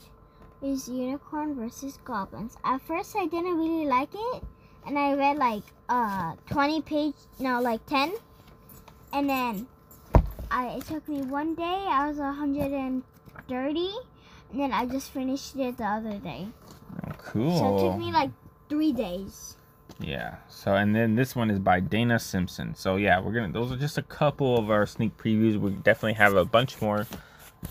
is 0.62 0.88
Unicorn 0.88 1.56
versus 1.56 2.00
Goblins. 2.04 2.58
At 2.64 2.82
first 2.82 3.16
I 3.16 3.26
didn't 3.26 3.58
really 3.58 3.86
like 3.86 4.10
it. 4.14 4.44
And 4.86 4.98
I 4.98 5.14
read 5.14 5.38
like 5.38 5.64
uh 5.90 6.34
20 6.50 6.82
page 6.82 7.16
no 7.40 7.62
like 7.62 7.86
10. 7.86 8.14
And 9.14 9.30
then 9.30 9.68
I 10.52 10.78
it 10.78 10.86
took 10.86 11.08
me 11.08 11.22
one 11.22 11.56
day, 11.56 11.86
I 11.90 12.08
was 12.08 12.18
130 12.18 13.92
and 14.52 14.60
then 14.60 14.72
I 14.72 14.86
just 14.86 15.12
finished 15.12 15.56
it 15.56 15.78
the 15.78 15.86
other 15.86 16.18
day. 16.20 16.48
Oh, 17.06 17.12
cool. 17.18 17.58
So 17.58 17.78
it 17.78 17.90
took 17.90 18.00
me 18.00 18.12
like 18.12 18.32
three 18.70 18.92
days. 18.92 19.58
Yeah. 20.00 20.36
So 20.48 20.76
and 20.76 20.96
then 20.96 21.16
this 21.16 21.36
one 21.36 21.50
is 21.50 21.60
by 21.60 21.80
Dana 21.80 22.20
Simpson. 22.20 22.76
So 22.76 22.98
yeah, 22.98 23.20
we're 23.20 23.34
gonna 23.34 23.52
those 23.52 23.72
are 23.72 23.78
just 23.78 23.98
a 23.98 24.04
couple 24.04 24.58
of 24.58 24.70
our 24.70 24.86
sneak 24.86 25.18
previews. 25.18 25.60
We 25.60 25.72
definitely 25.72 26.14
have 26.14 26.36
a 26.36 26.46
bunch 26.46 26.82
more. 26.82 27.08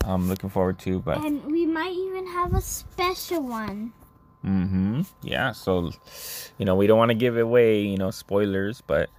I'm 0.04 0.28
looking 0.28 0.50
forward 0.50 0.78
to, 0.80 1.00
but 1.00 1.24
and 1.24 1.44
we 1.44 1.64
might 1.66 1.92
even 1.92 2.26
have 2.26 2.54
a 2.54 2.60
special 2.60 3.42
one. 3.42 3.92
Mm-hmm. 4.44 5.02
Yeah. 5.22 5.52
So, 5.52 5.90
you 6.58 6.64
know, 6.64 6.76
we 6.76 6.86
don't 6.86 6.98
want 6.98 7.10
to 7.10 7.16
give 7.16 7.36
away, 7.36 7.80
you 7.80 7.96
know, 7.96 8.10
spoilers, 8.10 8.80
but 8.80 9.10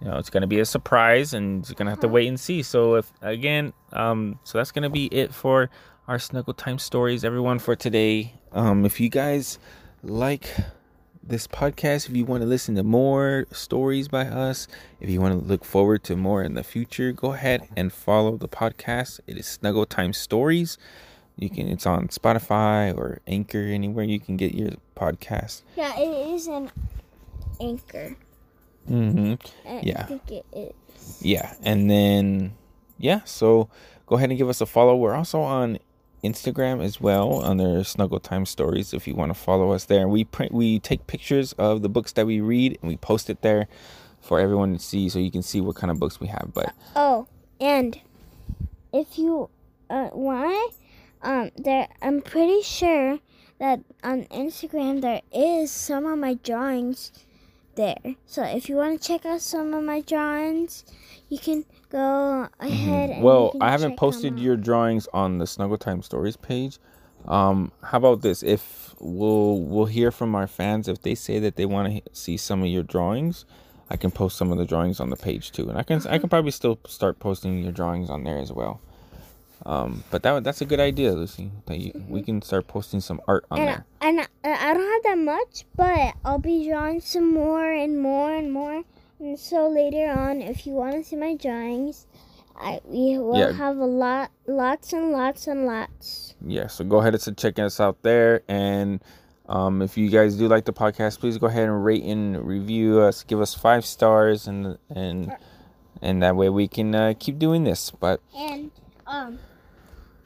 you 0.00 0.08
know, 0.08 0.16
it's 0.18 0.30
gonna 0.30 0.46
be 0.46 0.60
a 0.60 0.64
surprise, 0.64 1.34
and 1.34 1.68
you're 1.68 1.74
gonna 1.74 1.90
have 1.90 2.00
to 2.00 2.08
wait 2.08 2.28
and 2.28 2.38
see. 2.38 2.62
So 2.62 2.94
if 2.94 3.12
again, 3.22 3.72
um, 3.92 4.38
so 4.44 4.58
that's 4.58 4.72
gonna 4.72 4.90
be 4.90 5.06
it 5.06 5.34
for 5.34 5.70
our 6.08 6.18
Snuggle 6.18 6.54
Time 6.54 6.78
stories, 6.78 7.24
everyone, 7.24 7.58
for 7.58 7.76
today. 7.76 8.34
Um, 8.52 8.84
if 8.84 8.98
you 8.98 9.08
guys 9.08 9.58
like 10.02 10.48
this 11.22 11.46
podcast. 11.46 12.08
If 12.08 12.16
you 12.16 12.24
want 12.24 12.42
to 12.42 12.48
listen 12.48 12.74
to 12.74 12.82
more 12.82 13.46
stories 13.52 14.08
by 14.08 14.26
us, 14.26 14.66
if 15.00 15.08
you 15.08 15.20
want 15.20 15.40
to 15.40 15.46
look 15.46 15.64
forward 15.64 16.02
to 16.04 16.16
more 16.16 16.42
in 16.42 16.54
the 16.54 16.64
future, 16.64 17.12
go 17.12 17.32
ahead 17.32 17.68
and 17.76 17.92
follow 17.92 18.36
the 18.36 18.48
podcast. 18.48 19.20
It 19.26 19.38
is 19.38 19.46
Snuggle 19.46 19.86
Time 19.86 20.12
Stories. 20.12 20.78
You 21.36 21.48
can 21.48 21.68
it's 21.68 21.86
on 21.86 22.08
Spotify 22.08 22.94
or 22.94 23.20
Anchor, 23.26 23.62
anywhere 23.62 24.04
you 24.04 24.20
can 24.20 24.36
get 24.36 24.54
your 24.54 24.72
podcast. 24.96 25.62
Yeah, 25.76 25.98
it 25.98 26.34
is 26.34 26.46
an 26.48 26.70
Anchor. 27.60 28.16
Mm-hmm. 28.88 29.34
I 29.68 29.80
yeah. 29.82 30.06
think 30.06 30.30
it 30.30 30.46
is. 30.52 31.18
Yeah, 31.20 31.54
and 31.62 31.90
then 31.90 32.52
yeah, 32.98 33.20
so 33.24 33.68
go 34.06 34.16
ahead 34.16 34.30
and 34.30 34.38
give 34.38 34.48
us 34.48 34.60
a 34.60 34.66
follow. 34.66 34.96
We're 34.96 35.14
also 35.14 35.40
on 35.40 35.78
Instagram 36.22 36.82
as 36.82 37.00
well 37.00 37.42
under 37.42 37.82
Snuggle 37.82 38.20
Time 38.20 38.44
Stories 38.44 38.92
if 38.92 39.08
you 39.08 39.14
want 39.14 39.30
to 39.30 39.38
follow 39.38 39.72
us 39.72 39.86
there. 39.86 40.08
We 40.08 40.24
print 40.24 40.52
we 40.52 40.78
take 40.78 41.06
pictures 41.06 41.52
of 41.54 41.82
the 41.82 41.88
books 41.88 42.12
that 42.12 42.26
we 42.26 42.40
read 42.40 42.78
and 42.80 42.88
we 42.88 42.96
post 42.96 43.30
it 43.30 43.42
there 43.42 43.68
for 44.20 44.38
everyone 44.38 44.74
to 44.74 44.78
see 44.78 45.08
so 45.08 45.18
you 45.18 45.30
can 45.30 45.42
see 45.42 45.60
what 45.60 45.76
kind 45.76 45.90
of 45.90 45.98
books 45.98 46.20
we 46.20 46.26
have. 46.28 46.50
But 46.52 46.74
oh, 46.94 47.26
and 47.60 47.98
if 48.92 49.18
you 49.18 49.48
uh, 49.88 50.10
want, 50.12 50.74
um, 51.22 51.50
there 51.56 51.88
I'm 52.02 52.20
pretty 52.20 52.62
sure 52.62 53.18
that 53.58 53.80
on 54.02 54.24
Instagram 54.24 55.00
there 55.00 55.22
is 55.32 55.70
some 55.70 56.06
of 56.06 56.18
my 56.18 56.34
drawings 56.34 57.12
there. 57.74 58.16
So 58.26 58.42
if 58.44 58.68
you 58.68 58.76
want 58.76 59.00
to 59.00 59.06
check 59.08 59.24
out 59.26 59.40
some 59.40 59.74
of 59.74 59.84
my 59.84 60.00
drawings, 60.00 60.84
you 61.28 61.38
can 61.38 61.64
go 61.90 62.48
ahead. 62.60 63.10
Mm-hmm. 63.10 63.22
well, 63.22 63.56
I 63.60 63.70
haven't 63.70 63.96
posted 63.96 64.38
your 64.38 64.56
drawings 64.56 65.08
on 65.12 65.38
the 65.38 65.46
Snuggle 65.46 65.78
Time 65.78 66.02
Stories 66.02 66.36
page, 66.36 66.78
Um, 67.26 67.72
how 67.82 67.98
about 67.98 68.22
this? 68.22 68.42
If 68.42 68.94
we'll 68.98 69.60
we'll 69.60 69.86
hear 69.86 70.10
from 70.10 70.34
our 70.34 70.46
fans 70.46 70.88
if 70.88 71.02
they 71.02 71.14
say 71.14 71.38
that 71.38 71.56
they 71.56 71.66
want 71.66 72.04
to 72.04 72.14
see 72.14 72.36
some 72.36 72.62
of 72.62 72.68
your 72.68 72.82
drawings, 72.82 73.44
I 73.90 73.96
can 73.96 74.10
post 74.10 74.36
some 74.36 74.52
of 74.52 74.58
the 74.58 74.64
drawings 74.64 75.00
on 75.00 75.10
the 75.10 75.16
page 75.16 75.52
too, 75.52 75.68
and 75.68 75.78
I 75.78 75.82
can 75.82 76.00
I 76.06 76.18
can 76.18 76.28
probably 76.28 76.50
still 76.50 76.78
start 76.86 77.18
posting 77.18 77.62
your 77.62 77.72
drawings 77.72 78.10
on 78.10 78.24
there 78.24 78.38
as 78.38 78.52
well. 78.52 78.80
Um, 79.66 80.04
but 80.10 80.22
that 80.22 80.42
that's 80.44 80.60
a 80.60 80.64
good 80.64 80.80
idea, 80.80 81.12
Lucy. 81.12 81.50
That 81.66 81.78
you, 81.78 81.92
we 82.08 82.22
can 82.22 82.40
start 82.42 82.66
posting 82.66 83.00
some 83.00 83.20
art 83.28 83.44
on 83.50 83.58
and 83.60 83.68
there. 83.68 83.84
and 84.00 84.20
I, 84.20 84.26
I 84.44 84.74
don't 84.74 84.92
have 84.92 85.02
that 85.04 85.18
much, 85.18 85.64
but 85.76 86.14
I'll 86.24 86.38
be 86.38 86.66
drawing 86.68 87.00
some 87.00 87.32
more 87.34 87.70
and 87.70 88.00
more 88.00 88.34
and 88.34 88.52
more. 88.52 88.82
And 89.18 89.38
so 89.38 89.68
later 89.68 90.10
on, 90.10 90.40
if 90.40 90.66
you 90.66 90.72
want 90.72 90.94
to 90.94 91.04
see 91.04 91.16
my 91.16 91.34
drawings, 91.36 92.06
I 92.56 92.80
we 92.84 93.18
will 93.18 93.36
Yeah. 93.38 93.52
have 93.52 93.76
a 93.76 93.84
lot, 93.84 94.30
lots 94.46 94.92
and 94.94 95.12
lots 95.12 95.46
and 95.46 95.66
lots. 95.66 96.34
yeah 96.46 96.66
so 96.66 96.84
go 96.84 96.98
ahead 96.98 97.14
and 97.14 97.36
check 97.36 97.58
us 97.58 97.80
out 97.80 98.00
there 98.02 98.40
and 98.48 99.00
um, 99.46 99.82
if 99.82 99.98
you 99.98 100.08
guys 100.08 100.36
do 100.36 100.48
like 100.48 100.64
the 100.64 100.72
podcast 100.72 101.20
please 101.20 101.36
go 101.36 101.46
ahead 101.48 101.64
and 101.68 101.84
rate 101.84 102.02
and 102.04 102.40
review 102.46 103.00
us 103.00 103.24
give 103.24 103.40
us 103.42 103.52
five 103.54 103.84
stars 103.84 104.46
and 104.48 104.78
and 104.88 105.32
and 106.00 106.22
that 106.22 106.34
way 106.36 106.48
we 106.48 106.66
can 106.68 106.94
uh, 106.94 107.12
keep 107.18 107.38
doing 107.38 107.64
this 107.64 107.90
but 107.90 108.20
And 108.36 108.70
um, 109.06 109.38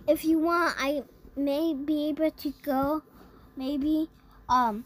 if 0.07 0.25
you 0.25 0.39
want, 0.39 0.77
I 0.79 1.03
may 1.37 1.75
be 1.75 2.09
able 2.09 2.31
to 2.31 2.53
go. 2.63 3.03
Maybe 3.57 4.09
um, 4.49 4.85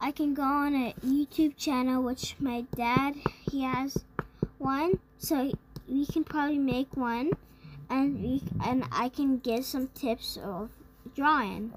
I 0.00 0.10
can 0.12 0.34
go 0.34 0.42
on 0.42 0.74
a 0.74 0.94
YouTube 1.04 1.56
channel, 1.56 2.02
which 2.02 2.36
my 2.38 2.62
dad 2.76 3.14
he 3.50 3.62
has 3.62 4.04
one, 4.58 4.98
so 5.18 5.52
we 5.88 6.06
can 6.06 6.24
probably 6.24 6.58
make 6.58 6.96
one, 6.96 7.32
and 7.88 8.22
we 8.22 8.42
and 8.64 8.84
I 8.92 9.08
can 9.08 9.38
give 9.38 9.64
some 9.64 9.88
tips 9.88 10.36
of 10.42 10.70
drawing. 11.16 11.72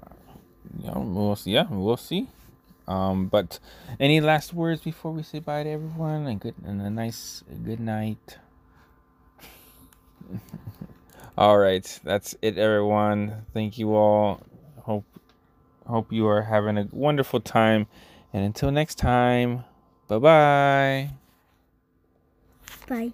yeah 0.78 0.96
we'll 0.96 1.36
see 1.36 1.52
yeah 1.52 1.66
we'll 1.70 1.96
see 1.96 2.28
um 2.88 3.26
but 3.26 3.58
any 4.00 4.20
last 4.20 4.52
words 4.52 4.80
before 4.82 5.12
we 5.12 5.22
say 5.22 5.38
bye 5.38 5.62
to 5.62 5.70
everyone 5.70 6.26
and 6.26 6.40
good 6.40 6.54
and 6.64 6.80
a 6.82 6.90
nice 6.90 7.42
good 7.64 7.80
night 7.80 8.38
all 11.36 11.58
right 11.58 12.00
that's 12.04 12.34
it 12.42 12.58
everyone. 12.58 13.46
Thank 13.52 13.78
you 13.78 13.94
all. 13.94 14.40
Hope 14.82 15.04
hope 15.86 16.12
you 16.12 16.26
are 16.26 16.42
having 16.42 16.78
a 16.78 16.88
wonderful 16.92 17.40
time. 17.40 17.86
And 18.32 18.44
until 18.44 18.70
next 18.70 18.96
time 18.96 19.64
bye 20.08 20.18
bye 20.18 21.10
Bye. 22.88 23.12